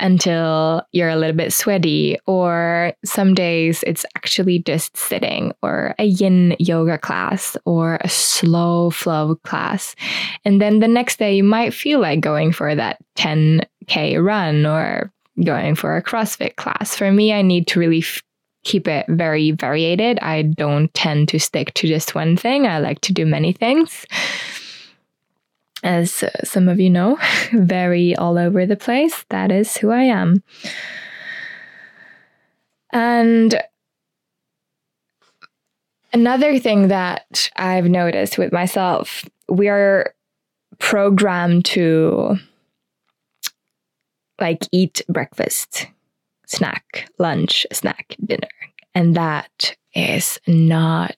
until 0.00 0.80
you're 0.92 1.08
a 1.08 1.16
little 1.16 1.36
bit 1.36 1.52
sweaty. 1.52 2.16
Or 2.26 2.94
some 3.04 3.34
days 3.34 3.82
it's 3.86 4.06
actually 4.16 4.60
just 4.60 4.96
sitting, 4.96 5.52
or 5.62 5.94
a 5.98 6.04
yin 6.04 6.56
yoga 6.58 6.98
class, 6.98 7.56
or 7.66 7.98
a 8.00 8.08
slow 8.08 8.90
flow 8.90 9.34
class. 9.44 9.96
And 10.44 10.62
then 10.62 10.78
the 10.78 10.88
next 10.88 11.18
day 11.18 11.34
you 11.34 11.44
might 11.44 11.74
feel 11.74 12.00
like 12.00 12.20
going 12.20 12.52
for 12.52 12.74
that 12.74 12.98
10K 13.88 14.24
run 14.24 14.66
or 14.66 15.12
going 15.44 15.74
for 15.74 15.96
a 15.96 16.02
CrossFit 16.02 16.56
class. 16.56 16.96
For 16.96 17.10
me, 17.12 17.32
I 17.32 17.42
need 17.42 17.66
to 17.68 17.80
really 17.80 18.00
f- 18.00 18.22
keep 18.64 18.88
it 18.88 19.06
very 19.08 19.52
variated. 19.52 20.18
I 20.20 20.42
don't 20.42 20.92
tend 20.94 21.28
to 21.28 21.38
stick 21.38 21.74
to 21.74 21.86
just 21.86 22.14
one 22.14 22.36
thing. 22.36 22.66
I 22.66 22.78
like 22.78 23.00
to 23.02 23.12
do 23.12 23.24
many 23.24 23.52
things. 23.52 24.06
As 25.84 26.24
uh, 26.24 26.30
some 26.42 26.68
of 26.68 26.80
you 26.80 26.90
know, 26.90 27.18
very 27.52 28.16
all 28.16 28.36
over 28.36 28.66
the 28.66 28.76
place. 28.76 29.24
That 29.30 29.52
is 29.52 29.76
who 29.76 29.90
I 29.90 30.02
am. 30.02 30.42
And 32.90 33.62
another 36.12 36.58
thing 36.58 36.88
that 36.88 37.50
I've 37.56 37.88
noticed 37.88 38.38
with 38.38 38.52
myself, 38.52 39.24
we 39.48 39.68
are 39.68 40.14
programmed 40.78 41.64
to 41.66 42.38
like 44.40 44.66
eat 44.72 45.02
breakfast 45.08 45.88
snack, 46.46 47.10
lunch, 47.18 47.66
snack, 47.72 48.16
dinner. 48.24 48.48
And 48.94 49.14
that 49.16 49.76
is 49.94 50.40
not 50.46 51.16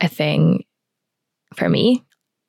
a 0.00 0.08
thing 0.08 0.64
for 1.54 1.68
me 1.68 2.04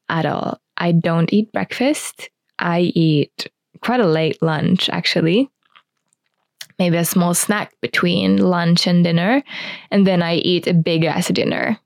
at 0.10 0.26
all. 0.26 0.62
I 0.78 0.92
don't 0.92 1.32
eat 1.34 1.52
breakfast. 1.52 2.30
I 2.60 2.82
eat 2.82 3.50
quite 3.82 4.00
a 4.00 4.08
late 4.08 4.42
lunch, 4.42 4.90
actually. 4.90 5.50
Maybe 6.80 6.98
a 6.98 7.06
small 7.06 7.34
snack 7.34 7.74
between 7.82 8.38
lunch 8.38 8.88
and 8.88 9.04
dinner. 9.04 9.44
And 9.92 10.08
then 10.08 10.22
I 10.22 10.36
eat 10.36 10.68
a 10.68 10.74
big 10.74 11.04
ass 11.04 11.28
dinner. 11.30 11.80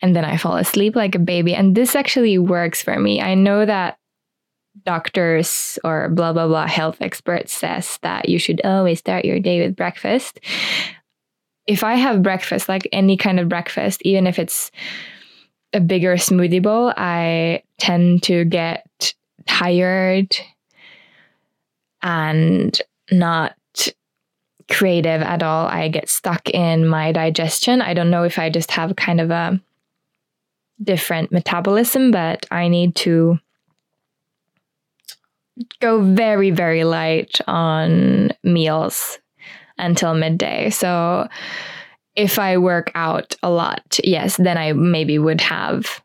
And 0.00 0.14
then 0.14 0.24
I 0.24 0.36
fall 0.36 0.56
asleep 0.56 0.94
like 0.96 1.14
a 1.14 1.18
baby. 1.20 1.54
And 1.54 1.74
this 1.74 1.94
actually 1.94 2.38
works 2.38 2.82
for 2.82 2.98
me. 2.98 3.20
I 3.20 3.34
know 3.34 3.66
that 3.66 3.97
doctors 4.84 5.78
or 5.84 6.08
blah 6.08 6.32
blah 6.32 6.46
blah 6.46 6.66
health 6.66 6.98
experts 7.00 7.52
says 7.52 7.98
that 8.02 8.28
you 8.28 8.38
should 8.38 8.60
always 8.64 8.98
start 8.98 9.24
your 9.24 9.40
day 9.40 9.60
with 9.60 9.76
breakfast. 9.76 10.40
If 11.66 11.84
i 11.84 11.94
have 11.94 12.22
breakfast 12.22 12.68
like 12.68 12.88
any 12.92 13.16
kind 13.16 13.38
of 13.38 13.48
breakfast 13.48 14.00
even 14.02 14.26
if 14.26 14.38
it's 14.38 14.70
a 15.74 15.80
bigger 15.80 16.14
smoothie 16.14 16.62
bowl 16.62 16.92
i 16.96 17.62
tend 17.78 18.22
to 18.22 18.44
get 18.44 19.14
tired 19.46 20.34
and 22.02 22.80
not 23.10 23.54
creative 24.70 25.22
at 25.22 25.42
all. 25.42 25.66
I 25.66 25.88
get 25.88 26.10
stuck 26.10 26.50
in 26.50 26.86
my 26.86 27.10
digestion. 27.10 27.80
I 27.80 27.94
don't 27.94 28.10
know 28.10 28.22
if 28.22 28.38
i 28.38 28.50
just 28.50 28.70
have 28.70 28.96
kind 28.96 29.20
of 29.20 29.30
a 29.30 29.60
different 30.80 31.32
metabolism 31.32 32.12
but 32.12 32.46
i 32.52 32.68
need 32.68 32.94
to 32.94 33.36
go 35.80 36.00
very, 36.02 36.50
very 36.50 36.84
light 36.84 37.40
on 37.46 38.30
meals 38.42 39.18
until 39.78 40.14
midday. 40.14 40.70
So 40.70 41.28
if 42.16 42.38
I 42.38 42.58
work 42.58 42.90
out 42.94 43.36
a 43.42 43.50
lot, 43.50 43.98
yes, 44.02 44.36
then 44.36 44.58
I 44.58 44.72
maybe 44.72 45.18
would 45.18 45.40
have 45.40 46.02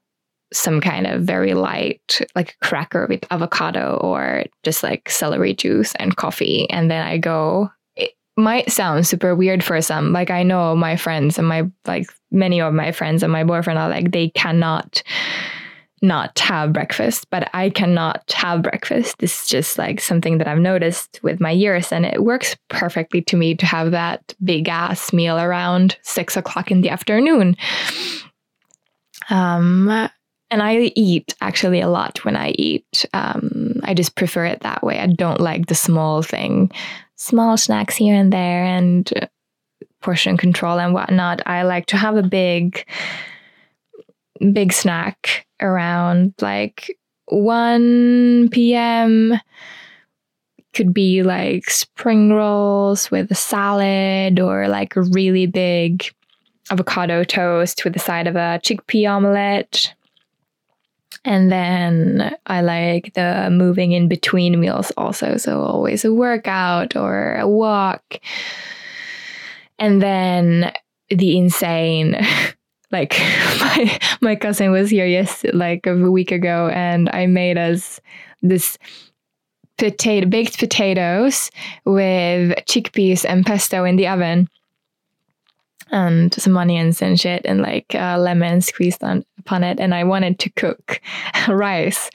some 0.53 0.79
kind 0.79 1.07
of 1.07 1.23
very 1.23 1.55
light, 1.55 2.21
like 2.35 2.51
a 2.51 2.65
cracker 2.65 3.07
with 3.09 3.25
avocado 3.31 3.97
or 4.01 4.43
just 4.61 4.83
like 4.83 5.09
celery 5.09 5.55
juice 5.55 5.93
and 5.95 6.15
coffee. 6.15 6.69
And 6.69 6.91
then 6.91 7.05
I 7.05 7.17
go. 7.17 7.71
It 7.95 8.11
might 8.37 8.71
sound 8.71 9.07
super 9.07 9.35
weird 9.35 9.63
for 9.63 9.81
some. 9.81 10.13
Like 10.13 10.29
I 10.29 10.43
know 10.43 10.75
my 10.75 10.95
friends 10.95 11.39
and 11.39 11.47
my, 11.47 11.63
like 11.87 12.07
many 12.29 12.61
of 12.61 12.73
my 12.73 12.91
friends 12.91 13.23
and 13.23 13.31
my 13.31 13.43
boyfriend 13.43 13.79
are 13.79 13.89
like, 13.89 14.11
they 14.11 14.29
cannot 14.29 15.01
not 16.03 16.37
have 16.39 16.73
breakfast, 16.73 17.27
but 17.29 17.49
I 17.53 17.69
cannot 17.69 18.31
have 18.33 18.61
breakfast. 18.61 19.17
This 19.19 19.41
is 19.41 19.47
just 19.47 19.77
like 19.77 20.01
something 20.01 20.37
that 20.37 20.47
I've 20.47 20.59
noticed 20.59 21.21
with 21.23 21.39
my 21.39 21.49
years, 21.49 21.91
and 21.91 22.05
it 22.05 22.23
works 22.23 22.55
perfectly 22.69 23.21
to 23.23 23.37
me 23.37 23.55
to 23.55 23.65
have 23.65 23.91
that 23.91 24.35
big 24.43 24.67
ass 24.67 25.13
meal 25.13 25.39
around 25.39 25.97
six 26.01 26.35
o'clock 26.35 26.69
in 26.69 26.81
the 26.81 26.89
afternoon. 26.89 27.55
Um, 29.29 29.87
and 30.51 30.61
I 30.61 30.91
eat 30.95 31.33
actually 31.41 31.79
a 31.79 31.87
lot 31.87 32.23
when 32.25 32.35
I 32.35 32.49
eat. 32.49 33.05
Um, 33.13 33.79
I 33.83 33.93
just 33.93 34.15
prefer 34.15 34.45
it 34.45 34.59
that 34.59 34.83
way. 34.83 34.99
I 34.99 35.07
don't 35.07 35.39
like 35.39 35.67
the 35.67 35.75
small 35.75 36.21
thing, 36.21 36.69
small 37.15 37.57
snacks 37.57 37.95
here 37.95 38.13
and 38.13 38.31
there, 38.31 38.63
and 38.65 39.09
portion 40.01 40.35
control 40.35 40.79
and 40.79 40.93
whatnot. 40.93 41.41
I 41.47 41.63
like 41.63 41.85
to 41.87 41.97
have 41.97 42.17
a 42.17 42.23
big, 42.23 42.85
big 44.51 44.73
snack 44.73 45.47
around 45.63 46.33
like 46.41 46.97
1 47.27 48.49
p.m. 48.51 49.39
Could 50.73 50.93
be 50.93 51.23
like 51.23 51.69
spring 51.69 52.33
rolls 52.33 53.09
with 53.11 53.31
a 53.31 53.35
salad 53.35 54.39
or 54.39 54.67
like 54.67 54.95
a 54.95 55.03
really 55.03 55.45
big 55.45 56.03
avocado 56.71 57.23
toast 57.23 57.83
with 57.83 57.93
the 57.93 57.99
side 57.99 58.27
of 58.27 58.35
a 58.35 58.59
chickpea 58.63 59.09
omelette. 59.09 59.93
And 61.25 61.51
then 61.51 62.35
I 62.47 62.61
like 62.61 63.13
the 63.13 63.49
moving 63.51 63.93
in 63.93 64.07
between 64.07 64.59
meals 64.59 64.91
also. 64.97 65.37
So 65.37 65.61
always 65.61 66.03
a 66.03 66.13
workout 66.13 66.95
or 66.95 67.35
a 67.35 67.47
walk. 67.47 68.19
And 69.79 70.01
then 70.01 70.73
the 71.09 71.37
insane 71.37 72.17
like 72.93 73.19
my 73.59 73.99
my 74.21 74.35
cousin 74.35 74.71
was 74.71 74.89
here 74.89 75.05
yes 75.05 75.43
like 75.51 75.85
a 75.85 75.95
week 76.09 76.31
ago 76.31 76.69
and 76.69 77.09
I 77.11 77.25
made 77.25 77.57
us 77.57 77.99
this 78.41 78.77
potato 79.77 80.27
baked 80.27 80.59
potatoes 80.59 81.49
with 81.83 82.51
chickpeas 82.67 83.25
and 83.27 83.45
pesto 83.45 83.83
in 83.83 83.97
the 83.97 84.07
oven 84.07 84.47
and 85.91 86.33
some 86.33 86.55
onions 86.55 87.01
and 87.01 87.19
shit 87.19 87.41
and 87.45 87.61
like 87.61 87.93
uh, 87.95 88.17
lemon 88.17 88.61
squeezed 88.61 89.03
on 89.03 89.25
upon 89.39 89.63
it 89.63 89.79
and 89.79 89.93
I 89.93 90.03
wanted 90.03 90.39
to 90.39 90.49
cook 90.51 91.01
rice 91.49 92.09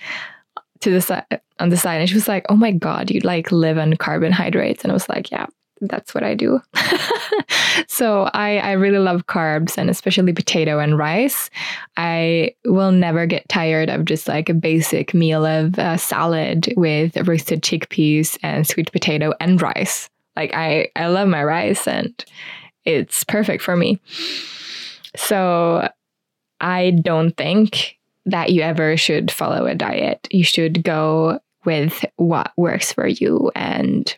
to 0.80 0.90
the 0.90 1.00
side 1.00 1.40
on 1.58 1.70
the 1.70 1.76
side 1.76 2.00
and 2.00 2.08
she 2.08 2.14
was 2.14 2.28
like 2.28 2.46
oh 2.48 2.56
my 2.56 2.70
god 2.70 3.10
you 3.10 3.20
like 3.20 3.50
live 3.50 3.78
on 3.78 3.96
carbohydrates 3.96 4.84
and 4.84 4.92
I 4.92 4.94
was 4.94 5.08
like 5.08 5.30
yeah 5.30 5.46
that's 5.80 6.14
what 6.14 6.24
I 6.24 6.34
do. 6.34 6.60
so 7.88 8.30
I, 8.34 8.58
I 8.58 8.72
really 8.72 8.98
love 8.98 9.26
carbs 9.26 9.76
and 9.76 9.90
especially 9.90 10.32
potato 10.32 10.78
and 10.78 10.98
rice. 10.98 11.50
I 11.96 12.54
will 12.64 12.92
never 12.92 13.26
get 13.26 13.48
tired 13.48 13.88
of 13.88 14.04
just 14.04 14.28
like 14.28 14.48
a 14.48 14.54
basic 14.54 15.14
meal 15.14 15.44
of 15.44 15.78
uh, 15.78 15.96
salad 15.96 16.72
with 16.76 17.16
roasted 17.28 17.62
chickpeas 17.62 18.38
and 18.42 18.66
sweet 18.66 18.92
potato 18.92 19.32
and 19.40 19.60
rice. 19.60 20.08
Like 20.36 20.54
I, 20.54 20.88
I 20.96 21.06
love 21.08 21.28
my 21.28 21.42
rice 21.42 21.86
and 21.86 22.24
it's 22.84 23.24
perfect 23.24 23.62
for 23.62 23.76
me. 23.76 24.00
So 25.16 25.88
I 26.60 26.90
don't 27.02 27.36
think 27.36 27.98
that 28.26 28.50
you 28.50 28.62
ever 28.62 28.96
should 28.96 29.30
follow 29.30 29.66
a 29.66 29.74
diet. 29.74 30.28
You 30.30 30.44
should 30.44 30.82
go 30.82 31.40
with 31.64 32.04
what 32.16 32.52
works 32.56 32.92
for 32.92 33.06
you 33.06 33.50
and 33.54 34.16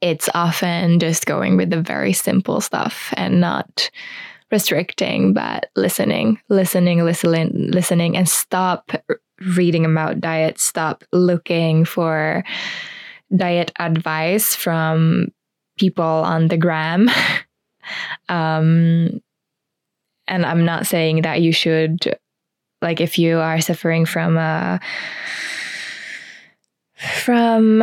it's 0.00 0.28
often 0.34 0.98
just 0.98 1.26
going 1.26 1.56
with 1.56 1.70
the 1.70 1.80
very 1.80 2.12
simple 2.12 2.60
stuff 2.60 3.12
and 3.16 3.40
not 3.40 3.90
restricting, 4.50 5.32
but 5.32 5.70
listening, 5.76 6.40
listening, 6.48 7.04
listening, 7.04 7.70
listening, 7.70 8.16
and 8.16 8.28
stop 8.28 8.90
reading 9.56 9.84
about 9.84 10.20
diet. 10.20 10.58
Stop 10.58 11.04
looking 11.12 11.84
for 11.84 12.44
diet 13.34 13.72
advice 13.78 14.54
from 14.54 15.28
people 15.78 16.04
on 16.04 16.48
the 16.48 16.56
gram. 16.56 17.08
um, 18.28 19.20
and 20.26 20.46
I'm 20.46 20.64
not 20.64 20.86
saying 20.86 21.22
that 21.22 21.42
you 21.42 21.52
should, 21.52 22.18
like, 22.82 23.00
if 23.00 23.18
you 23.18 23.38
are 23.38 23.60
suffering 23.60 24.04
from 24.06 24.36
a 24.36 24.80
from 27.22 27.82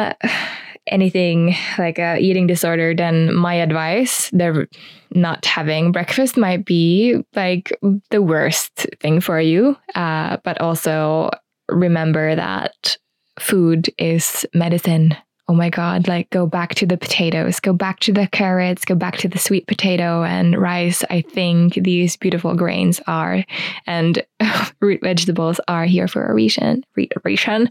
anything 0.88 1.56
like 1.78 2.00
a 2.00 2.18
eating 2.18 2.48
disorder, 2.48 2.94
then 2.94 3.34
my 3.34 3.56
advice, 3.56 4.30
they're 4.34 4.68
not 5.12 5.46
having 5.46 5.92
breakfast 5.92 6.38
might 6.38 6.66
be 6.66 7.24
like 7.36 7.72
the 8.10 8.22
worst 8.22 8.88
thing 9.00 9.22
for 9.22 9.40
you. 9.40 9.78
Uh, 9.96 10.38
but 10.44 10.60
also 10.62 11.30
remember 11.70 12.36
that 12.36 12.98
food 13.40 13.90
is 13.98 14.46
medicine. 14.54 15.16
Oh 15.50 15.54
my 15.54 15.70
God, 15.70 16.10
like 16.10 16.30
go 16.30 16.46
back 16.46 16.76
to 16.76 16.86
the 16.86 16.98
potatoes, 16.98 17.62
go 17.62 17.72
back 17.72 18.02
to 18.02 18.12
the 18.12 18.28
carrots, 18.28 18.84
go 18.84 18.96
back 18.96 19.16
to 19.18 19.30
the 19.30 19.40
sweet 19.40 19.66
potato 19.66 20.24
and 20.24 20.58
rice. 20.58 21.06
I 21.10 21.22
think 21.22 21.76
these 21.76 22.18
beautiful 22.18 22.54
grains 22.54 23.00
are, 23.08 23.46
and 23.86 24.26
root 24.82 25.00
vegetables 25.02 25.62
are 25.70 25.86
here 25.86 26.10
for 26.10 26.26
a 26.26 26.34
reason. 26.34 26.84
reason. 27.24 27.70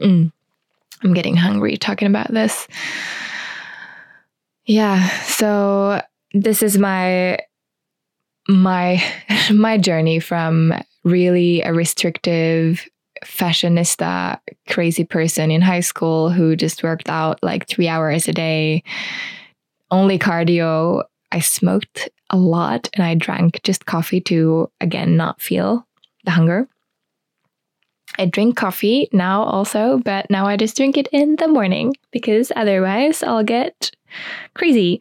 Mm. 0.00 0.32
I'm 1.04 1.14
getting 1.14 1.36
hungry 1.36 1.76
talking 1.76 2.08
about 2.08 2.32
this. 2.32 2.66
Yeah, 4.64 5.06
so 5.20 6.00
this 6.32 6.62
is 6.62 6.78
my 6.78 7.38
my 8.48 9.02
my 9.52 9.78
journey 9.78 10.18
from 10.18 10.72
really 11.04 11.60
a 11.62 11.72
restrictive 11.72 12.88
fashionista 13.24 14.38
crazy 14.68 15.04
person 15.04 15.50
in 15.50 15.62
high 15.62 15.80
school 15.80 16.30
who 16.30 16.56
just 16.56 16.82
worked 16.82 17.08
out 17.08 17.38
like 17.42 17.66
3 17.68 17.88
hours 17.88 18.28
a 18.28 18.32
day 18.32 18.82
only 19.90 20.18
cardio 20.18 21.04
I 21.32 21.38
smoked 21.38 22.08
a 22.30 22.36
lot 22.36 22.90
and 22.94 23.04
I 23.04 23.14
drank 23.14 23.62
just 23.62 23.86
coffee 23.86 24.20
to 24.22 24.70
again 24.80 25.16
not 25.16 25.40
feel 25.40 25.86
the 26.24 26.32
hunger 26.32 26.68
I 28.18 28.26
drink 28.26 28.56
coffee 28.56 29.08
now 29.12 29.42
also, 29.42 29.98
but 29.98 30.30
now 30.30 30.46
I 30.46 30.56
just 30.56 30.76
drink 30.76 30.96
it 30.96 31.08
in 31.12 31.36
the 31.36 31.48
morning 31.48 31.94
because 32.10 32.52
otherwise 32.54 33.22
I'll 33.22 33.44
get 33.44 33.90
crazy. 34.54 35.00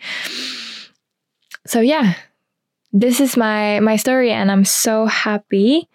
So 1.66 1.80
yeah, 1.80 2.16
this 2.91 3.20
is 3.20 3.38
my 3.38 3.80
my 3.80 3.95
story 3.95 4.32
and 4.32 4.51
I'm 4.51 4.66
so 4.66 5.05
happy 5.05 5.88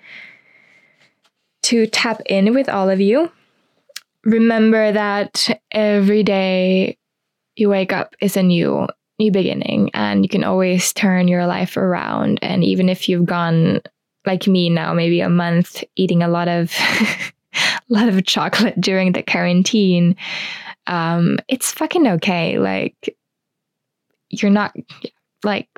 to 1.63 1.87
tap 1.87 2.21
in 2.27 2.55
with 2.55 2.69
all 2.69 2.89
of 2.89 3.01
you. 3.01 3.31
Remember 4.25 4.93
that 4.93 5.61
every 5.71 6.23
day 6.23 6.97
you 7.57 7.69
wake 7.69 7.93
up 7.93 8.15
is 8.21 8.37
a 8.37 8.43
new 8.43 8.87
new 9.19 9.33
beginning 9.33 9.91
and 9.95 10.25
you 10.25 10.29
can 10.29 10.45
always 10.45 10.93
turn 10.93 11.27
your 11.27 11.47
life 11.47 11.77
around 11.77 12.39
and 12.41 12.63
even 12.63 12.89
if 12.89 13.09
you've 13.09 13.27
gone 13.27 13.81
like 14.29 14.47
me 14.47 14.69
now, 14.69 14.93
maybe 14.93 15.21
a 15.21 15.29
month 15.29 15.83
eating 15.97 16.23
a 16.23 16.29
lot 16.29 16.47
of 16.47 16.73
a 17.01 17.33
lot 17.89 18.09
of 18.09 18.25
chocolate 18.25 18.81
during 18.81 19.13
the 19.13 19.23
quarantine, 19.23 20.15
um, 20.87 21.39
it's 21.49 21.73
fucking 21.73 22.07
okay. 22.07 22.59
Like 22.59 23.17
you're 24.29 24.51
not 24.51 24.77
like 25.43 25.69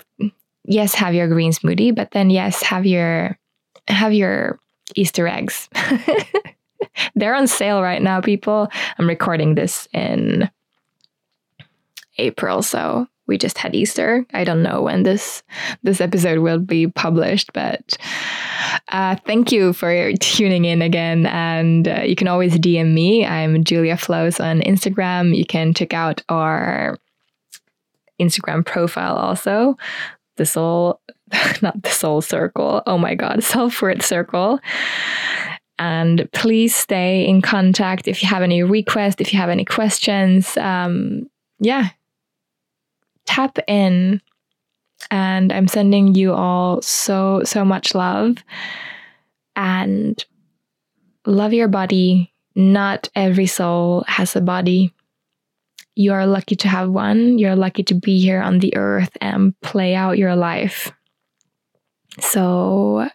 yes, 0.64 0.94
have 0.94 1.14
your 1.14 1.28
green 1.28 1.52
smoothie, 1.52 1.94
but 1.94 2.10
then 2.10 2.28
yes, 2.28 2.62
have 2.62 2.84
your 2.84 3.38
have 3.88 4.12
your 4.12 4.58
Easter 4.96 5.28
eggs. 5.28 5.68
they're 7.14 7.34
on 7.34 7.46
sale 7.46 7.82
right 7.82 8.02
now, 8.02 8.20
people. 8.20 8.68
I'm 8.98 9.08
recording 9.08 9.54
this 9.54 9.86
in 9.92 10.50
April, 12.18 12.62
so 12.62 13.06
we 13.30 13.38
just 13.38 13.58
had 13.58 13.76
Easter. 13.76 14.26
I 14.34 14.42
don't 14.42 14.62
know 14.62 14.82
when 14.82 15.04
this 15.04 15.44
this 15.84 16.00
episode 16.00 16.40
will 16.40 16.58
be 16.58 16.88
published, 16.88 17.52
but 17.52 17.96
uh, 18.88 19.14
thank 19.24 19.52
you 19.52 19.72
for 19.72 20.12
tuning 20.14 20.64
in 20.64 20.82
again. 20.82 21.26
And 21.26 21.86
uh, 21.86 22.02
you 22.02 22.16
can 22.16 22.26
always 22.26 22.58
DM 22.58 22.92
me. 22.92 23.24
I'm 23.24 23.62
Julia 23.62 23.96
Flows 23.96 24.40
on 24.40 24.60
Instagram. 24.62 25.34
You 25.34 25.46
can 25.46 25.72
check 25.72 25.94
out 25.94 26.24
our 26.28 26.98
Instagram 28.20 28.66
profile 28.66 29.14
also. 29.14 29.76
The 30.36 30.44
soul, 30.44 31.00
not 31.62 31.80
the 31.80 31.90
soul 31.90 32.20
circle. 32.20 32.82
Oh 32.84 32.98
my 32.98 33.14
God, 33.14 33.44
self 33.44 33.80
worth 33.80 34.04
circle. 34.04 34.58
And 35.78 36.28
please 36.32 36.74
stay 36.74 37.24
in 37.26 37.42
contact 37.42 38.08
if 38.08 38.24
you 38.24 38.28
have 38.28 38.42
any 38.42 38.64
requests, 38.64 39.20
if 39.20 39.32
you 39.32 39.38
have 39.38 39.50
any 39.50 39.64
questions. 39.64 40.56
Um, 40.56 41.30
yeah, 41.60 41.90
tap 43.26 43.58
in. 43.66 44.20
And 45.10 45.52
I'm 45.52 45.68
sending 45.68 46.14
you 46.14 46.32
all 46.34 46.82
so, 46.82 47.42
so 47.44 47.64
much 47.64 47.94
love. 47.94 48.36
And 49.56 50.22
love 51.26 51.52
your 51.52 51.68
body. 51.68 52.32
Not 52.54 53.08
every 53.14 53.46
soul 53.46 54.04
has 54.06 54.36
a 54.36 54.40
body. 54.40 54.92
You 55.94 56.12
are 56.12 56.26
lucky 56.26 56.56
to 56.56 56.68
have 56.68 56.90
one. 56.90 57.38
You're 57.38 57.56
lucky 57.56 57.82
to 57.84 57.94
be 57.94 58.20
here 58.20 58.40
on 58.40 58.58
the 58.58 58.76
earth 58.76 59.16
and 59.20 59.58
play 59.60 59.94
out 59.94 60.18
your 60.18 60.36
life. 60.36 60.92
So, 62.18 63.08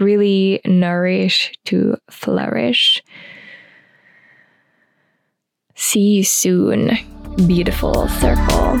really 0.00 0.60
nourish 0.64 1.52
to 1.66 1.96
flourish. 2.10 3.02
See 5.78 6.00
you 6.00 6.24
soon 6.24 6.96
beautiful 7.46 8.08
circle. 8.08 8.80